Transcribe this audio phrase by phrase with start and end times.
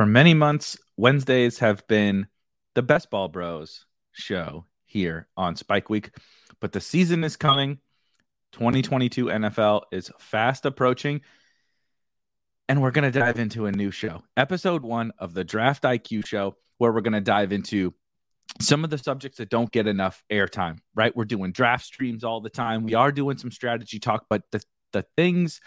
[0.00, 2.26] For many months, Wednesdays have been
[2.74, 6.10] the Best Ball Bros show here on Spike Week,
[6.58, 7.80] but the season is coming.
[8.52, 11.20] 2022 NFL is fast approaching,
[12.66, 16.26] and we're going to dive into a new show, episode one of the Draft IQ
[16.26, 17.92] show, where we're going to dive into
[18.58, 21.14] some of the subjects that don't get enough airtime, right?
[21.14, 22.84] We're doing draft streams all the time.
[22.84, 24.62] We are doing some strategy talk, but the,
[24.94, 25.60] the things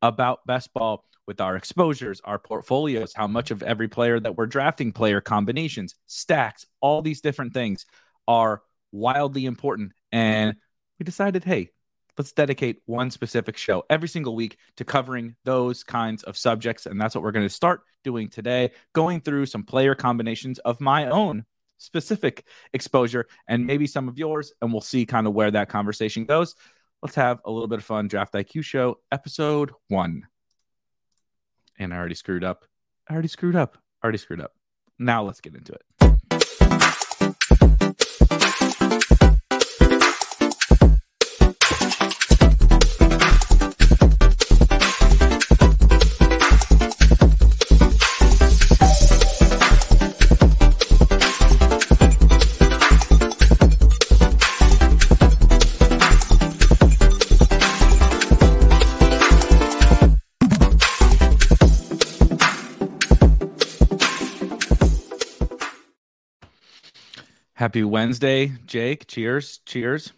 [0.00, 4.46] about best ball with our exposures, our portfolios, how much of every player that we're
[4.46, 7.86] drafting, player combinations, stacks, all these different things
[8.28, 9.92] are wildly important.
[10.12, 10.54] And
[10.98, 11.70] we decided, hey,
[12.16, 16.86] let's dedicate one specific show every single week to covering those kinds of subjects.
[16.86, 20.80] And that's what we're going to start doing today, going through some player combinations of
[20.80, 21.44] my own
[21.78, 24.52] specific exposure and maybe some of yours.
[24.62, 26.54] And we'll see kind of where that conversation goes.
[27.02, 28.08] Let's have a little bit of fun.
[28.08, 30.26] Draft IQ Show, episode one.
[31.78, 32.64] And I already screwed up.
[33.08, 33.78] I already screwed up.
[34.02, 34.52] Already screwed up.
[34.98, 35.82] Now let's get into it.
[67.64, 69.06] Happy Wednesday, Jake.
[69.06, 69.60] Cheers.
[69.64, 70.12] Cheers.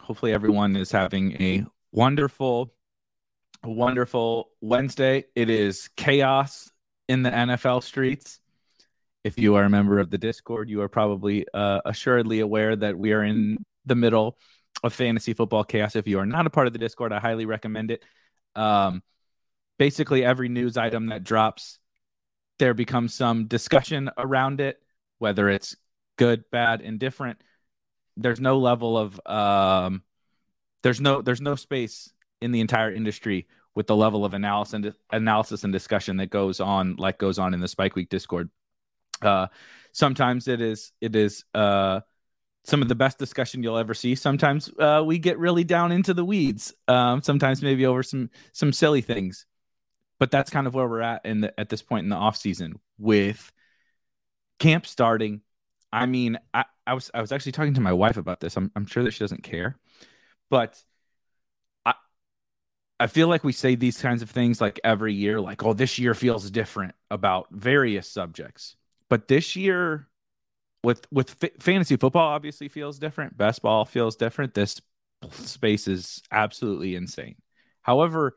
[0.00, 2.74] Hopefully, everyone is having a wonderful,
[3.62, 5.26] wonderful Wednesday.
[5.36, 6.72] It is chaos
[7.08, 8.40] in the NFL streets.
[9.22, 12.98] If you are a member of the Discord, you are probably uh, assuredly aware that
[12.98, 14.36] we are in the middle
[14.82, 15.94] of fantasy football chaos.
[15.94, 18.02] If you are not a part of the Discord, I highly recommend it.
[18.56, 19.04] Um,
[19.78, 21.78] basically, every news item that drops,
[22.58, 24.82] there becomes some discussion around it,
[25.20, 25.76] whether it's
[26.18, 27.40] good, bad, indifferent.
[28.18, 30.02] There's no level of um,
[30.82, 32.12] there's no there's no space
[32.42, 36.60] in the entire industry with the level of analysis and analysis and discussion that goes
[36.60, 38.50] on like goes on in the Spike Week Discord.
[39.22, 39.46] Uh,
[39.92, 42.00] sometimes it is it is uh,
[42.64, 44.14] some of the best discussion you'll ever see.
[44.14, 46.74] Sometimes uh, we get really down into the weeds.
[46.88, 49.46] Um, sometimes maybe over some some silly things,
[50.18, 52.36] but that's kind of where we're at in the, at this point in the off
[52.36, 53.52] season with
[54.58, 55.40] camp starting
[55.92, 58.56] I mean, I, I was I was actually talking to my wife about this.
[58.56, 59.78] I'm I'm sure that she doesn't care,
[60.50, 60.82] but
[61.84, 61.94] I
[63.00, 65.98] I feel like we say these kinds of things like every year, like oh, this
[65.98, 68.76] year feels different about various subjects,
[69.08, 70.08] but this year
[70.84, 73.36] with with f- fantasy football obviously feels different.
[73.36, 74.54] Best ball feels different.
[74.54, 74.80] This
[75.32, 77.36] space is absolutely insane.
[77.82, 78.36] However,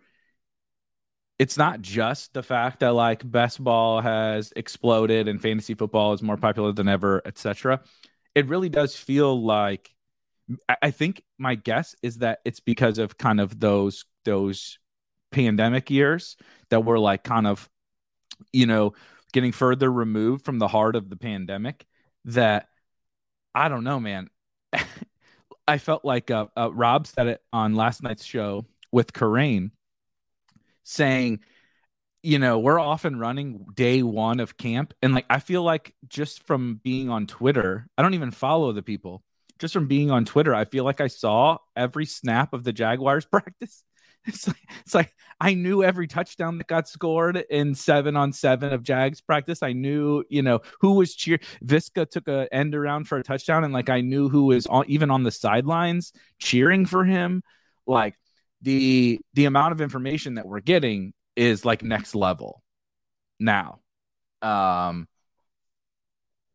[1.41, 6.21] it's not just the fact that like best ball has exploded and fantasy football is
[6.21, 7.81] more popular than ever, etc.
[8.35, 9.89] It really does feel like
[10.83, 14.77] I think my guess is that it's because of kind of those those
[15.31, 16.37] pandemic years
[16.69, 17.67] that were like kind of
[18.53, 18.93] you know
[19.33, 21.87] getting further removed from the heart of the pandemic
[22.25, 22.67] that
[23.55, 24.29] I don't know, man.
[25.67, 29.71] I felt like uh, uh, Rob said it on last night's show with Corain
[30.91, 31.39] saying,
[32.23, 34.93] you know, we're off and running day one of camp.
[35.01, 38.83] And like, I feel like just from being on Twitter, I don't even follow the
[38.83, 39.23] people.
[39.57, 43.25] Just from being on Twitter, I feel like I saw every snap of the Jaguars
[43.31, 43.83] practice.
[44.25, 48.71] It's like, it's like I knew every touchdown that got scored in seven on seven
[48.71, 49.63] of Jags practice.
[49.63, 51.39] I knew, you know, who was cheer.
[51.65, 54.85] Visca took a end around for a touchdown, and like I knew who was on,
[54.87, 57.41] even on the sidelines cheering for him.
[57.87, 58.15] Like
[58.61, 62.61] the the amount of information that we're getting is like next level
[63.39, 63.79] now
[64.41, 65.07] um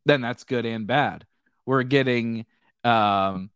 [0.05, 1.25] then that's good and bad
[1.65, 2.47] we're getting
[2.84, 3.50] um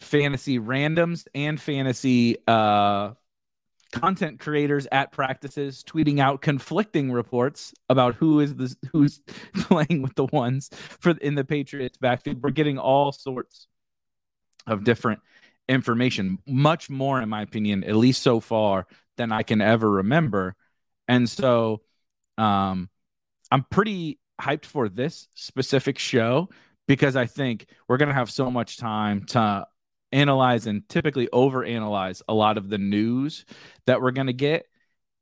[0.00, 3.10] fantasy randoms and fantasy uh
[3.92, 9.20] content creators at practices tweeting out conflicting reports about who is the who's
[9.54, 10.70] playing with the ones
[11.00, 12.42] for in the Patriots backfield.
[12.42, 13.66] We're getting all sorts
[14.66, 15.20] of different
[15.68, 18.86] information, much more, in my opinion, at least so far,
[19.16, 20.54] than I can ever remember.
[21.06, 21.82] And so
[22.36, 22.88] um,
[23.50, 26.48] I'm pretty hyped for this specific show
[26.86, 29.66] because I think we're going to have so much time to
[30.12, 33.44] analyze and typically overanalyze a lot of the news
[33.86, 34.66] that we're going to get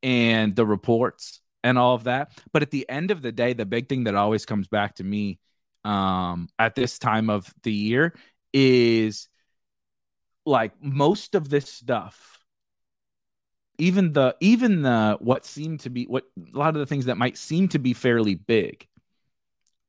[0.03, 2.31] and the reports and all of that.
[2.53, 5.05] But at the end of the day, the big thing that always comes back to
[5.05, 5.41] me
[5.85, 8.15] um, at this time of the year
[8.53, 9.29] is
[10.47, 12.37] like most of this stuff
[13.79, 17.19] even the even the what seemed to be what a lot of the things that
[17.19, 18.87] might seem to be fairly big,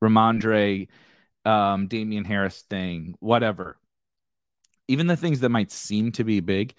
[0.02, 0.88] Rhamondre
[1.44, 3.78] um, Damien Harris thing, whatever.
[4.88, 6.74] Even the things that might seem to be big,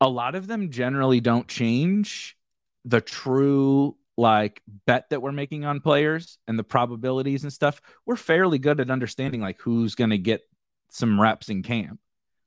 [0.00, 2.36] a lot of them generally don't change
[2.84, 7.80] the true like bet that we're making on players and the probabilities and stuff.
[8.06, 10.42] We're fairly good at understanding like who's going to get
[10.88, 12.00] some reps in camp.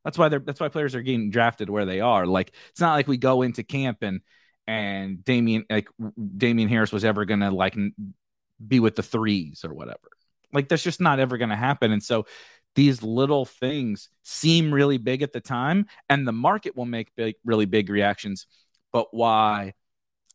[0.09, 2.25] That's why they're that's why players are getting drafted where they are.
[2.25, 4.21] Like it's not like we go into camp and
[4.65, 5.87] and Damien like
[6.35, 7.77] Damien Harris was ever gonna like
[8.67, 10.09] be with the threes or whatever.
[10.51, 11.91] Like that's just not ever gonna happen.
[11.91, 12.25] And so
[12.73, 17.35] these little things seem really big at the time, and the market will make big,
[17.45, 18.47] really big reactions.
[18.91, 19.75] But why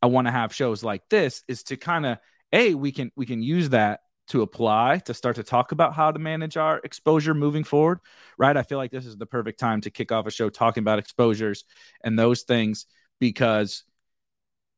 [0.00, 2.18] I want to have shows like this is to kind of
[2.52, 6.10] a we can we can use that to apply to start to talk about how
[6.10, 8.00] to manage our exposure moving forward,
[8.38, 8.56] right?
[8.56, 10.98] I feel like this is the perfect time to kick off a show talking about
[10.98, 11.64] exposures
[12.02, 12.86] and those things
[13.20, 13.84] because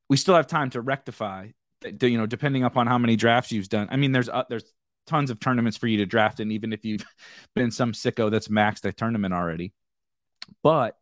[0.09, 1.49] we still have time to rectify.
[2.01, 3.87] You know, depending upon how many drafts you've done.
[3.91, 4.73] I mean, there's uh, there's
[5.05, 7.05] tons of tournaments for you to draft in, even if you've
[7.55, 9.73] been some sicko that's maxed a tournament already.
[10.63, 10.97] But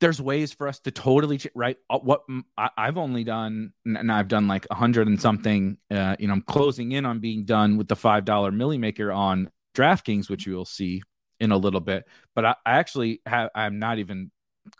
[0.00, 1.76] there's ways for us to totally right?
[1.88, 2.22] Uh, what
[2.56, 6.32] I, have only done and i've done like a hundred and something uh, you know
[6.32, 10.46] i'm closing in on being done with the five dollar Milly Maker on draftkings which
[10.46, 11.02] you will see
[11.38, 12.06] in a little bit.
[12.34, 14.30] But I, I, actually have i'm not even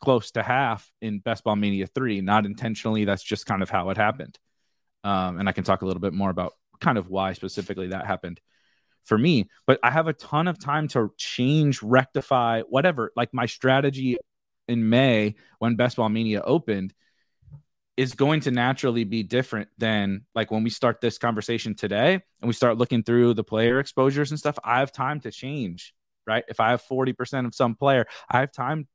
[0.03, 3.91] close to half in best ball mania 3 not intentionally that's just kind of how
[3.91, 4.39] it happened.
[5.05, 8.07] Um, and i can talk a little bit more about kind of why specifically that
[8.07, 8.41] happened
[9.05, 9.49] for me.
[9.67, 14.19] But i have a ton of time to change rectify whatever like my strategy
[14.71, 16.95] in May when Best Ball Mania opened
[17.97, 22.49] is going to naturally be different than like when we start this conversation today and
[22.49, 24.59] we start looking through the player exposures and stuff.
[24.65, 25.93] I have time to change,
[26.27, 26.45] right?
[26.49, 28.89] If I have 40% of some player, I have time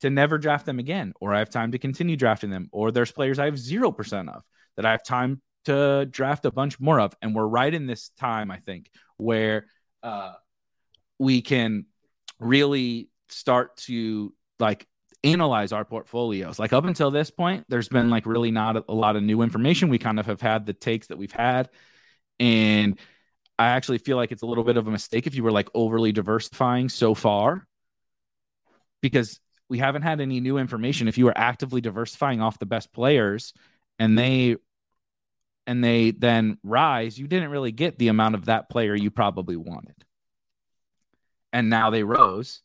[0.00, 3.12] to never draft them again, or I have time to continue drafting them, or there's
[3.12, 4.42] players I have 0% of
[4.76, 7.14] that I have time to draft a bunch more of.
[7.22, 9.66] And we're right in this time, I think, where
[10.02, 10.32] uh,
[11.18, 11.86] we can
[12.38, 14.86] really start to like
[15.24, 16.58] analyze our portfolios.
[16.58, 19.88] Like up until this point, there's been like really not a, lot of new information.
[19.88, 21.68] We kind of have had the takes that we've had.
[22.38, 22.98] And
[23.58, 25.68] I actually feel like it's a little bit of a mistake if you were like
[25.74, 27.66] overly diversifying so far
[29.00, 31.08] because we haven't had any new information.
[31.08, 33.52] If you were actively diversifying off the best players
[33.98, 34.56] and they
[35.66, 39.56] and they then rise, you didn't really get the amount of that player you probably
[39.56, 39.96] wanted.
[41.52, 42.60] And now they rose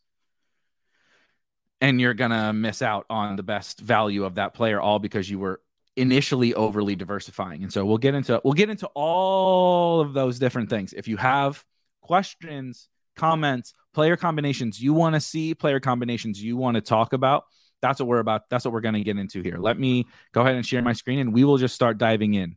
[1.81, 5.39] and you're gonna miss out on the best value of that player all because you
[5.39, 5.59] were
[5.97, 7.63] initially overly diversifying.
[7.63, 10.93] And so we'll get into we'll get into all of those different things.
[10.93, 11.63] If you have
[12.01, 12.87] questions
[13.17, 17.43] comments player combinations you want to see player combinations you want to talk about
[17.81, 19.57] that's what we're about that's what we're going to get into here.
[19.57, 22.55] Let me go ahead and share my screen and we will just start diving in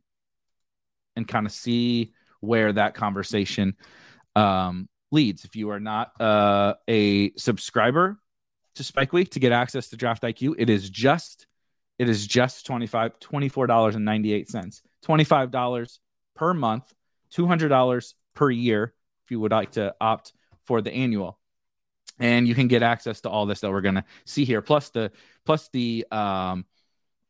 [1.15, 3.75] and kind of see where that conversation
[4.35, 5.45] um, leads.
[5.45, 8.17] If you are not uh, a subscriber
[8.75, 10.55] to Spike Week to get access to Draft IQ.
[10.57, 11.47] It is just
[11.97, 14.81] it is just 25 $24.98.
[15.05, 15.99] $25
[16.35, 16.93] per month,
[17.33, 18.93] $200 per year
[19.23, 20.33] if you would like to opt
[20.65, 21.39] for the annual.
[22.19, 24.89] And you can get access to all this that we're going to see here plus
[24.89, 25.11] the
[25.45, 26.65] plus the um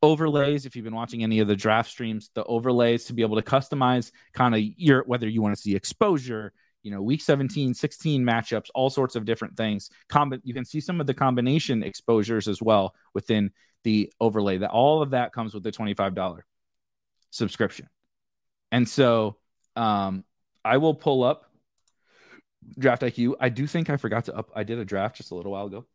[0.01, 3.35] overlays if you've been watching any of the draft streams the overlays to be able
[3.37, 6.53] to customize kind of your whether you want to see exposure
[6.85, 9.89] you know, week 17, 16 matchups, all sorts of different things.
[10.07, 13.49] Comb- you can see some of the combination exposures as well within
[13.83, 14.59] the overlay.
[14.59, 16.41] That all of that comes with the $25
[17.31, 17.89] subscription.
[18.71, 19.37] And so
[19.75, 20.25] um,
[20.63, 21.45] I will pull up
[22.77, 23.33] Draft IQ.
[23.39, 24.51] I do think I forgot to up.
[24.55, 25.85] I did a draft just a little while ago,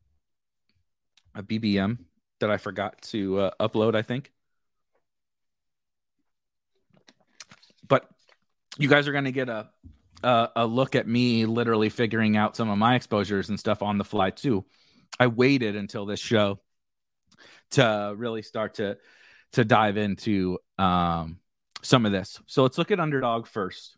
[1.36, 1.98] a BBM
[2.40, 3.94] that I forgot to uh, upload.
[3.94, 4.32] I think,
[7.88, 8.08] but
[8.78, 9.68] you guys are going to get a
[10.22, 14.04] a look at me literally figuring out some of my exposures and stuff on the
[14.04, 14.64] fly too.
[15.18, 16.60] I waited until this show
[17.72, 18.98] to really start to
[19.52, 21.38] to dive into um,
[21.82, 22.40] some of this.
[22.46, 23.96] So let's look at underdog first.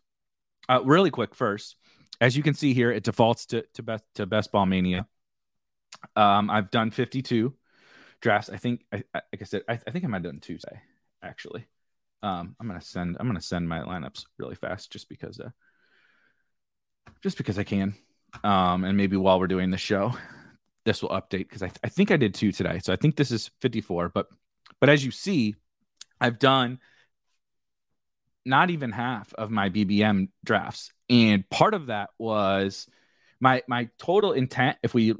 [0.67, 1.75] Uh, really quick first.
[2.19, 5.07] As you can see here, it defaults to to best to best ball mania.
[6.15, 7.53] Um, I've done 52
[8.19, 8.49] drafts.
[8.49, 10.81] I think, I, like I said, I, I think I might have done Tuesday
[11.23, 11.65] actually.
[12.21, 15.49] Um, I'm gonna send I'm gonna send my lineups really fast just because uh,
[17.21, 17.95] just because I can.
[18.43, 20.13] Um, and maybe while we're doing the show,
[20.85, 22.79] this will update because I, th- I think I did two today.
[22.83, 24.09] So I think this is 54.
[24.09, 24.27] But
[24.79, 25.55] but as you see,
[26.19, 26.79] I've done
[28.45, 30.91] not even half of my BBM drafts.
[31.09, 32.87] And part of that was
[33.39, 35.13] my my total intent, if we,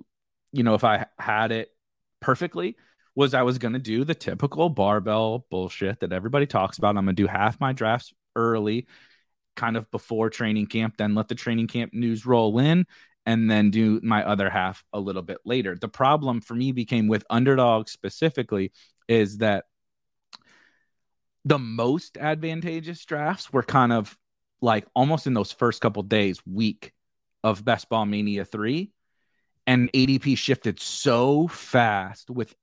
[0.51, 1.69] you know, if I had it
[2.19, 2.75] perfectly,
[3.15, 6.97] was I was to do the typical barbell bullshit that everybody talks about.
[6.97, 8.87] I'm to do half my drafts early,
[9.55, 12.85] kind of before training camp, then let the training camp news roll in,
[13.25, 15.77] and then do my other half a little bit later.
[15.79, 18.71] The problem for me became with underdog specifically
[19.07, 19.65] is that
[21.45, 24.17] the most advantageous drafts were kind of
[24.61, 26.93] like almost in those first couple days, week
[27.43, 28.91] of Best Ball Mania 3.
[29.67, 32.53] And ADP shifted so fast with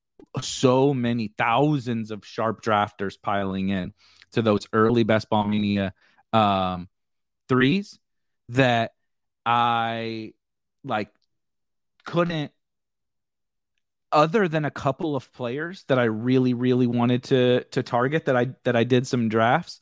[0.42, 3.92] so many thousands of sharp drafters piling in
[4.32, 5.92] to those early Best Ball Mania
[6.32, 6.88] um,
[7.48, 7.98] threes
[8.50, 8.92] that
[9.44, 10.34] I
[10.84, 11.10] like
[12.04, 12.52] couldn't
[14.12, 18.36] other than a couple of players that I really really wanted to to target that
[18.36, 19.80] I that I did some drafts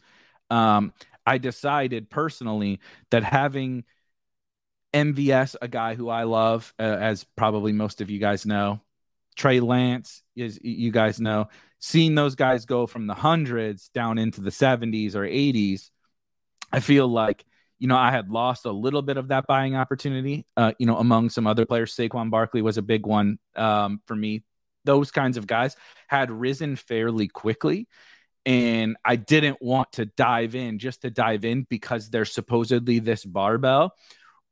[0.50, 0.92] um
[1.26, 3.84] I decided personally that having
[4.94, 8.80] MVS a guy who I love uh, as probably most of you guys know
[9.36, 14.40] Trey Lance is you guys know seeing those guys go from the hundreds down into
[14.40, 15.90] the 70s or 80s
[16.72, 17.44] I feel like
[17.78, 20.96] you know, I had lost a little bit of that buying opportunity, uh, you know,
[20.96, 21.94] among some other players.
[21.94, 24.42] Saquon Barkley was a big one um, for me.
[24.84, 25.76] Those kinds of guys
[26.08, 27.86] had risen fairly quickly.
[28.44, 33.24] And I didn't want to dive in just to dive in because there's supposedly this
[33.24, 33.94] barbell.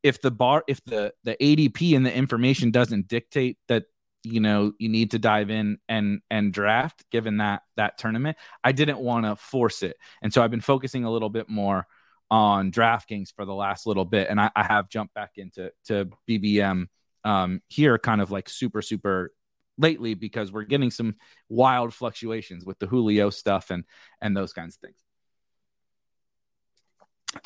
[0.02, 3.84] If the bar, if the the ADP and the information doesn't dictate that
[4.22, 8.72] you know you need to dive in and and draft given that that tournament i
[8.72, 11.86] didn't want to force it and so i've been focusing a little bit more
[12.30, 16.08] on DraftKings for the last little bit, and I, I have jumped back into to
[16.28, 16.86] BBM
[17.24, 19.32] um, here, kind of like super super
[19.78, 21.16] lately because we're getting some
[21.48, 23.84] wild fluctuations with the Julio stuff and
[24.20, 24.96] and those kinds of things.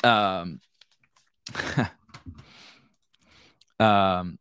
[0.03, 0.61] Um,
[3.79, 4.39] um,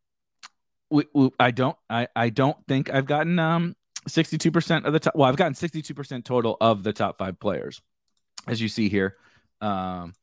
[1.39, 3.77] I don't I I don't think I've gotten um
[4.09, 7.81] 62% of the top well I've gotten 62% total of the top 5 players
[8.47, 9.17] as you see here.
[9.61, 10.15] Um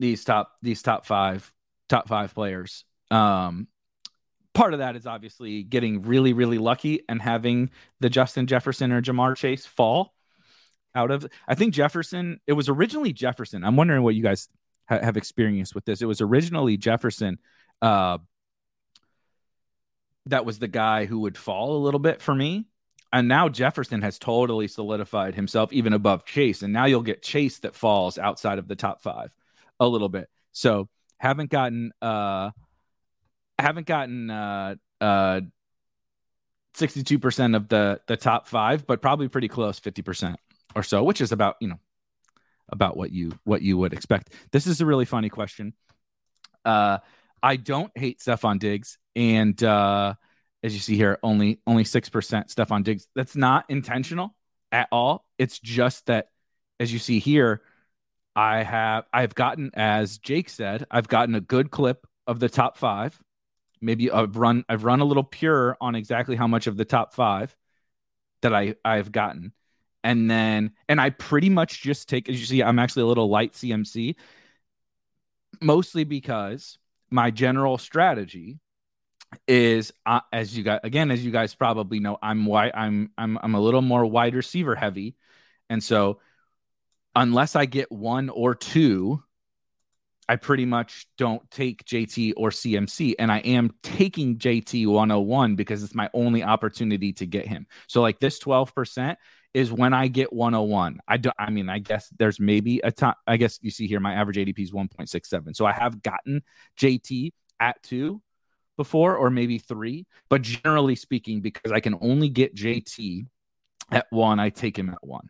[0.00, 1.52] these top these top five
[1.88, 2.84] top five players.
[3.12, 3.68] Um,
[4.54, 9.00] part of that is obviously getting really really lucky and having the Justin Jefferson or
[9.00, 10.14] Ja'Marr Chase fall
[10.94, 11.26] out of.
[11.46, 12.40] I think Jefferson.
[12.48, 13.62] It was originally Jefferson.
[13.62, 14.48] I'm wondering what you guys
[14.88, 16.02] ha- have experienced with this.
[16.02, 17.38] It was originally Jefferson.
[17.80, 18.18] Uh,
[20.26, 22.66] that was the guy who would fall a little bit for me.
[23.12, 26.62] And now Jefferson has totally solidified himself even above Chase.
[26.62, 29.32] And now you'll get Chase that falls outside of the top five
[29.80, 30.28] a little bit.
[30.52, 32.50] So haven't gotten uh
[33.58, 35.40] haven't gotten uh uh
[36.74, 40.36] 62% of the the top 5 but probably pretty close 50%
[40.74, 41.80] or so which is about you know
[42.68, 44.32] about what you what you would expect.
[44.52, 45.74] This is a really funny question.
[46.64, 46.98] Uh
[47.42, 50.14] i don't hate Stefon Diggs and uh
[50.62, 54.34] as you see here only only 6% Stefon Diggs that's not intentional
[54.72, 55.24] at all.
[55.38, 56.28] It's just that
[56.78, 57.62] as you see here
[58.36, 62.76] I have I've gotten, as Jake said, I've gotten a good clip of the top
[62.76, 63.18] five.
[63.80, 67.14] Maybe I've run I've run a little pure on exactly how much of the top
[67.14, 67.54] five
[68.42, 69.52] that I I've gotten.
[70.02, 73.28] And then and I pretty much just take as you see, I'm actually a little
[73.28, 74.16] light CMC,
[75.60, 76.78] mostly because
[77.10, 78.58] my general strategy
[79.46, 83.38] is uh, as you guys again as you guys probably know i'm wide i'm i'm
[83.42, 85.14] i'm a little more wide receiver heavy
[85.68, 86.18] and so
[87.14, 89.22] unless I get one or two,
[90.28, 93.14] I pretty much don't take JT or CMC.
[93.18, 97.66] And I am taking JT 101 because it's my only opportunity to get him.
[97.88, 99.16] So, like this 12%
[99.54, 101.00] is when I get 101.
[101.08, 104.00] I don't, I mean, I guess there's maybe a time, I guess you see here
[104.00, 105.56] my average ADP is 1.67.
[105.56, 106.42] So I have gotten
[106.78, 108.22] JT at two
[108.76, 110.06] before or maybe three.
[110.28, 113.26] But generally speaking, because I can only get JT
[113.90, 115.28] at one, I take him at one.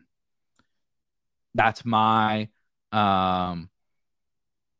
[1.53, 2.49] That's my
[2.91, 3.69] um,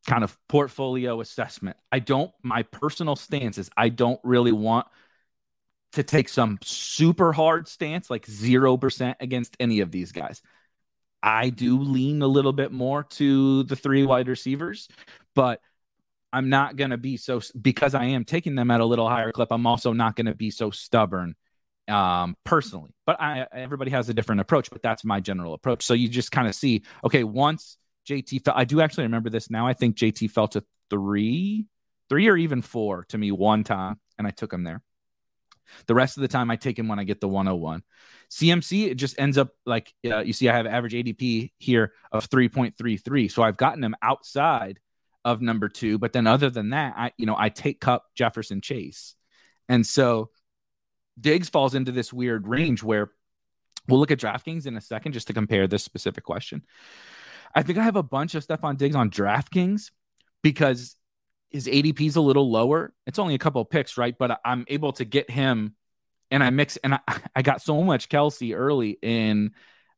[0.08, 1.78] kind of portfolio assessment.
[1.92, 4.88] I don't, my personal stance is I don't really want
[5.94, 10.42] to take some super hard stance, like 0% against any of these guys.
[11.22, 14.88] I do lean a little bit more to the three wide receivers,
[15.36, 15.62] but
[16.34, 19.32] I'm not going to be so, because I am taking them at a little higher
[19.32, 21.36] clip, I'm also not going to be so stubborn
[21.92, 22.92] um, personally.
[23.06, 25.84] But I, everybody has a different approach, but that's my general approach.
[25.84, 29.50] So you just kind of see, okay, once JT fell, I do actually remember this
[29.50, 29.68] now.
[29.68, 31.68] I think JT fell to three,
[32.10, 34.82] three or even four to me one time, and I took him there.
[35.88, 37.84] The rest of the time, I take him when I get the 101.
[38.30, 42.30] CMC, it just ends up like uh, you see, I have average ADP here of
[42.30, 43.32] 3.33.
[43.32, 44.80] So I've gotten him outside
[45.24, 45.98] of number two.
[45.98, 49.16] But then, other than that, I, you know, I take Kupp, Jefferson, Chase.
[49.70, 50.30] And so
[51.20, 53.12] Diggs falls into this weird range where
[53.88, 56.64] we'll look at DraftKings in a second just to compare this specific question.
[57.54, 59.92] I think I have a bunch of stuff on Diggs on DraftKings
[60.42, 60.96] because
[61.50, 62.94] his ADP is a little lower.
[63.06, 64.16] It's only a couple picks, right?
[64.18, 65.76] But I'm able to get him
[66.32, 67.00] and I mix and I,
[67.36, 69.52] I got so much Kelce early in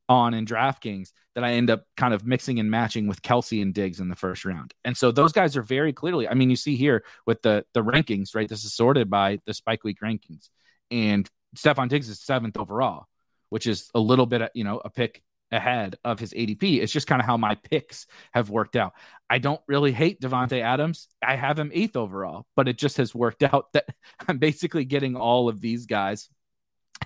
[0.09, 3.73] on in DraftKings that I end up kind of mixing and matching with Kelce and
[3.73, 4.73] Diggs in the first round.
[4.83, 7.83] And so those guys are very clearly, I mean, you see here with the the
[7.83, 8.49] rankings, right?
[8.49, 10.49] This is sorted by the Spike Week rankings.
[10.93, 13.07] And Stefon Diggs is seventh overall,
[13.49, 16.81] which is a little bit, you know, a pick ahead of his ADP.
[16.81, 18.93] It's just kind of how my picks have worked out.
[19.29, 21.07] I don't really hate Davante Adams.
[21.25, 23.85] I have him eighth overall, but it just has worked out that
[24.27, 26.29] I'm basically getting all of these guys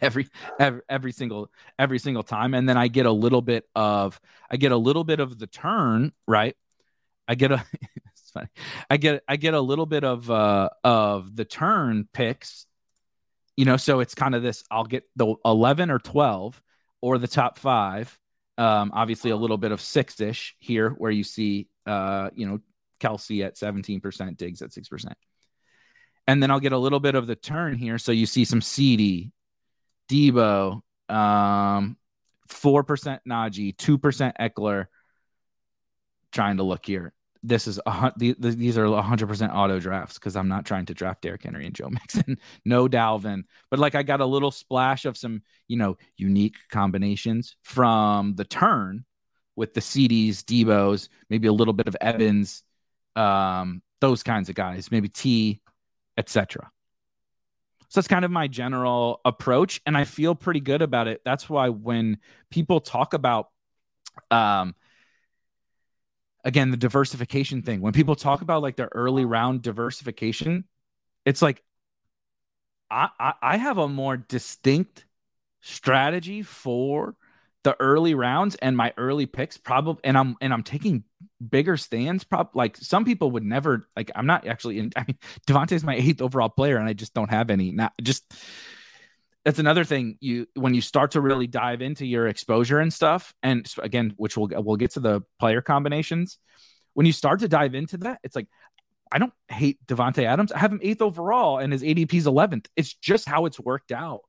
[0.01, 0.27] every
[0.59, 4.19] every every single every single time and then I get a little bit of
[4.51, 6.55] I get a little bit of the turn, right?
[7.27, 7.65] I get a
[8.11, 8.47] it's funny.
[8.89, 12.66] I get I get a little bit of uh of the turn picks.
[13.57, 16.61] You know, so it's kind of this I'll get the 11 or 12
[17.01, 18.17] or the top 5
[18.57, 22.59] um, obviously, a little bit of six ish here, where you see, uh, you know,
[22.99, 25.13] Kelce at 17%, Diggs at 6%.
[26.25, 27.97] And then I'll get a little bit of the turn here.
[27.99, 29.31] So you see some CD,
[30.09, 31.97] Deebo, um,
[32.49, 34.87] 4% Najee, 2% Ekeler.
[36.31, 37.13] Trying to look here
[37.43, 41.43] this is a these are 100% auto drafts because I'm not trying to draft Derrick
[41.43, 42.37] Henry and Joe Mixon.
[42.65, 47.55] no Dalvin, but like I got a little splash of some, you know, unique combinations
[47.63, 49.05] from the turn
[49.55, 52.63] with the CDs, Deebos, maybe a little bit of Evans,
[53.15, 55.61] um, those kinds of guys, maybe T,
[56.17, 56.71] etc.
[57.89, 61.21] So that's kind of my general approach, and I feel pretty good about it.
[61.23, 62.17] That's why when
[62.51, 63.49] people talk about
[64.29, 64.75] um,
[66.47, 67.81] again the diversification thing.
[67.81, 70.63] When people talk about like the early round diversification
[71.27, 71.61] it's like
[72.89, 75.05] I, I, I have a more distinct
[75.59, 77.15] strategy for
[77.63, 81.03] the early rounds and my early picks probably and i'm and i'm taking
[81.49, 85.17] bigger stands prop like some people would never like i'm not actually in i mean
[85.45, 87.71] Davante's my eighth overall player and i just don't have any.
[87.71, 88.33] Not just
[89.47, 93.33] that's another thing you when you start to really dive into your exposure and stuff
[93.41, 96.37] and again which we'll we'll get to the player combinations
[96.95, 98.47] when you start to dive into that it's like
[99.09, 100.51] I don't hate Davante Adams.
[100.51, 102.65] I have him eighth overall and his ADP's 11th.
[102.75, 104.23] It's just how it's worked out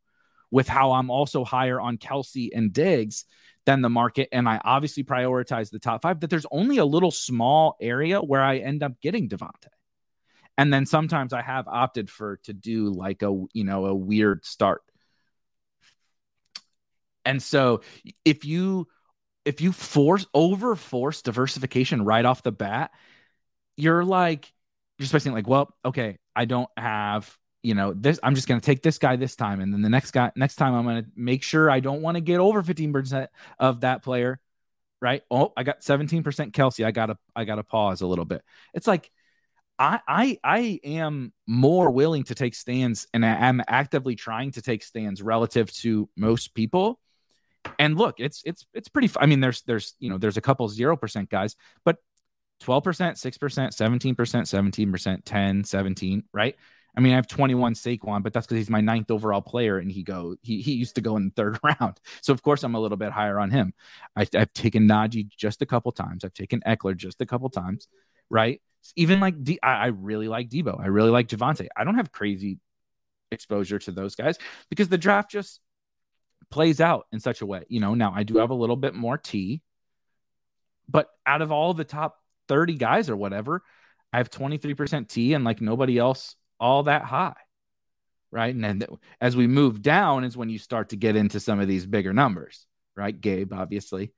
[0.53, 3.25] with how I'm also higher on Kelce and Diggs
[3.67, 4.29] than the market.
[4.31, 8.41] And I obviously prioritize the top five, that there's only a little small area where
[8.41, 9.67] I end up getting Davante
[10.57, 14.47] And then sometimes I have opted for to do like a, you know, a weird
[14.47, 14.83] start
[17.29, 17.83] and so
[18.25, 18.89] if you
[19.45, 22.91] if you force over force diversification right off the bat,
[23.77, 24.53] you're like
[24.99, 27.33] you're basically like, well, okay, I don't have
[27.65, 29.89] you know this i'm just going to take this guy this time and then the
[29.89, 32.63] next guy next time i'm going to make sure i don't want to get over
[32.63, 33.27] 15%
[33.59, 34.39] of that player
[35.01, 35.23] right?
[35.31, 36.85] Oh i got 17% Kelce.
[36.85, 38.43] I gotta i gotta pause a little bit.
[38.75, 39.11] It's like
[39.79, 44.83] I, I I am more willing to take stands and I'm actively trying to take
[44.83, 46.99] stands relative to most people
[47.79, 49.11] and look, it's it's it's pretty.
[49.19, 51.97] I mean, there's there's you know there's a couple zero percent guys, but
[52.63, 56.57] 12%, 6%, 17%, 17%, 10, 17, right?
[56.97, 59.91] I mean, I have 21 Saquon, but that's because he's my ninth overall player, and
[59.91, 62.01] he go he he used to go in the third round.
[62.23, 63.73] So of course I'm a little bit higher on him.
[64.17, 66.25] I, have taken Najee just a couple times.
[66.25, 67.87] I've taken Ekeler just a couple times,
[68.31, 68.61] right?
[68.97, 70.81] Even like D, I, I really like Deebo.
[70.81, 71.69] I really like Javonte.
[71.77, 72.59] I don't have crazy
[73.31, 74.39] exposure to those guys
[74.71, 75.61] because the draft just
[76.51, 77.65] plays out in such a way.
[77.69, 79.63] You know, now I do have a little bit more T,
[80.89, 82.17] but out of all the top
[82.49, 83.63] 30 guys or whatever,
[84.13, 87.35] I have 23% T and like nobody else all that high.
[88.31, 88.55] Right.
[88.55, 88.83] And then
[89.21, 92.13] as we move down is when you start to get into some of these bigger
[92.13, 93.19] numbers, right?
[93.19, 94.13] Gabe, obviously.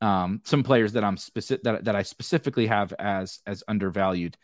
[0.00, 4.36] Um, some players that I'm specific that, that I specifically have as as undervalued.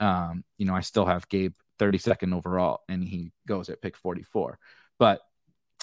[0.00, 4.58] Um, you know, I still have Gabe 32nd overall and he goes at pick 44.
[4.98, 5.20] But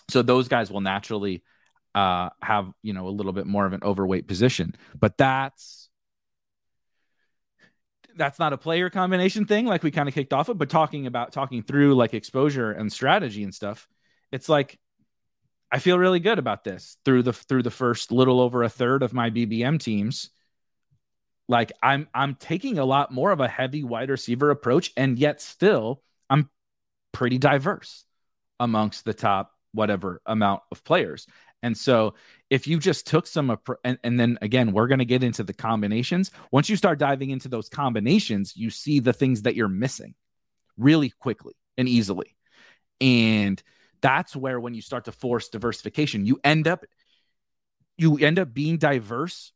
[0.10, 1.44] so those guys will naturally
[1.96, 5.90] uh, have you know a little bit more of an overweight position, but that's
[8.16, 11.08] that's not a player combination thing like we kind of kicked off of, but talking
[11.08, 13.88] about talking through like exposure and strategy and stuff,
[14.32, 14.80] it's like
[15.72, 19.04] I feel really good about this through the through the first little over a third
[19.04, 20.30] of my BBM teams.
[21.48, 25.42] Like I'm I'm taking a lot more of a heavy wide receiver approach, and yet
[25.42, 26.50] still I'm
[27.12, 28.06] pretty diverse
[28.60, 31.28] amongst the top whatever amount of players.
[31.62, 32.16] And so
[32.50, 35.54] if you just took some, and, and then again, we're going to get into the
[35.54, 36.32] combinations.
[36.52, 40.14] Once you start diving into those combinations, you see the things that you're missing
[40.78, 42.36] really quickly and easily.
[43.00, 43.62] And
[44.02, 46.86] that's where when you start to force diversification, you end up
[47.98, 49.54] you end up being diverse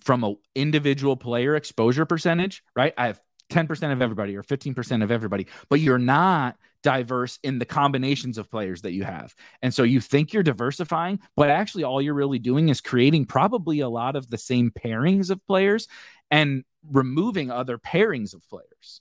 [0.00, 2.92] from a individual player exposure percentage, right?
[2.96, 7.64] I have 10% of everybody or 15% of everybody, but you're not diverse in the
[7.64, 9.34] combinations of players that you have.
[9.62, 13.80] And so you think you're diversifying, but actually all you're really doing is creating probably
[13.80, 15.88] a lot of the same pairings of players
[16.30, 19.00] and removing other pairings of players.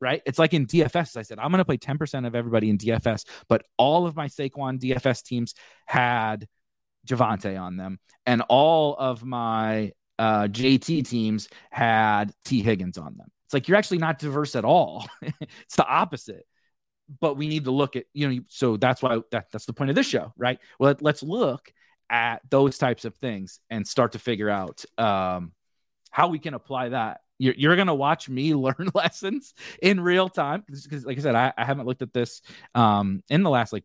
[0.00, 0.22] Right?
[0.26, 3.24] It's like in DFS, I said, I'm going to play 10% of everybody in DFS,
[3.48, 5.54] but all of my Saquon DFS teams
[5.86, 6.48] had
[7.06, 13.28] Javonte on them, and all of my uh, JT teams had Tee Higgins on them.
[13.44, 15.06] It's like you're actually not diverse at all.
[15.22, 16.46] it's the opposite.
[17.20, 19.90] But we need to look at, you know, so that's why that, that's the point
[19.90, 20.58] of this show, right?
[20.78, 21.72] Well, let, us look
[22.08, 25.52] at those types of things and start to figure out um,
[26.10, 27.20] how we can apply that.
[27.38, 31.34] You're, you're going to watch me learn lessons in real time because, like I said,
[31.34, 32.40] I, I haven't looked at this
[32.74, 33.84] um, in the last like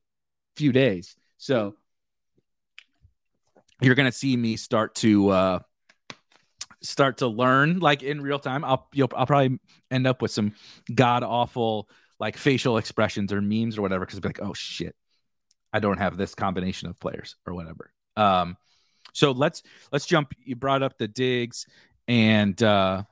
[0.55, 1.15] few days.
[1.37, 1.75] So
[3.81, 5.59] you're going to see me start to uh,
[6.81, 8.63] start to learn like in real time.
[8.63, 9.59] I'll you'll, I'll probably
[9.91, 10.53] end up with some
[10.93, 14.95] god awful like facial expressions or memes or whatever because be like, oh shit,
[15.71, 17.91] I don't have this combination of players or whatever.
[18.15, 18.57] Um,
[19.13, 20.33] so let's let's jump.
[20.43, 21.65] You brought up the Diggs
[22.07, 23.03] and uh,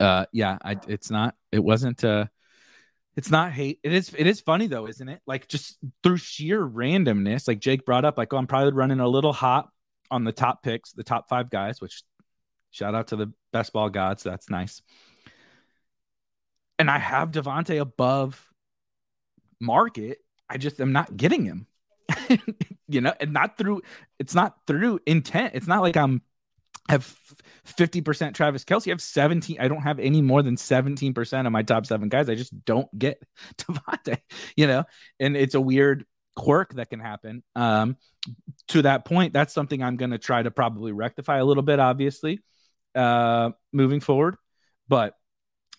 [0.00, 1.34] uh, yeah, I, it's not.
[1.50, 2.02] It wasn't.
[2.04, 2.26] Uh,
[3.16, 3.78] it's not hate.
[3.82, 4.14] It is.
[4.16, 5.20] It is funny though, isn't it?
[5.26, 9.08] Like just through sheer randomness, like Jake brought up, like oh, I'm probably running a
[9.08, 9.68] little hot
[10.10, 11.80] on the top picks, the top five guys.
[11.80, 12.02] Which
[12.70, 14.22] shout out to the best ball gods.
[14.22, 14.82] That's nice.
[16.78, 18.48] And I have Davante above
[19.60, 20.18] market.
[20.48, 21.66] I just am not getting him.
[22.88, 23.82] you know, and not through.
[24.18, 25.54] It's not through intent.
[25.54, 26.22] It's not like I'm
[26.88, 27.16] have
[27.66, 28.88] 50% Travis Kelce.
[28.88, 29.58] I have 17.
[29.60, 32.28] I don't have any more than 17% of my top seven guys.
[32.28, 33.22] I just don't get
[33.56, 34.18] Davante,
[34.56, 34.84] you know,
[35.20, 36.04] and it's a weird
[36.34, 37.42] quirk that can happen.
[37.54, 37.96] Um,
[38.68, 41.78] to that point, that's something I'm going to try to probably rectify a little bit,
[41.78, 42.40] obviously,
[42.94, 44.36] uh, moving forward.
[44.88, 45.14] But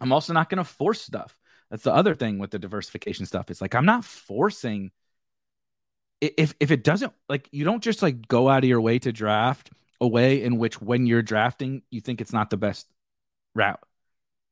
[0.04, 1.36] I'm also not going to force stuff.
[1.72, 3.50] That's the other thing with the diversification stuff.
[3.50, 4.92] It's like I'm not forcing.
[6.22, 9.12] If if it doesn't like you don't just like go out of your way to
[9.12, 12.88] draft a way in which when you're drafting, you think it's not the best
[13.56, 13.80] route,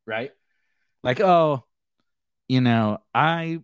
[0.07, 0.31] right?
[1.03, 1.65] Like, oh,
[2.47, 3.61] you know, I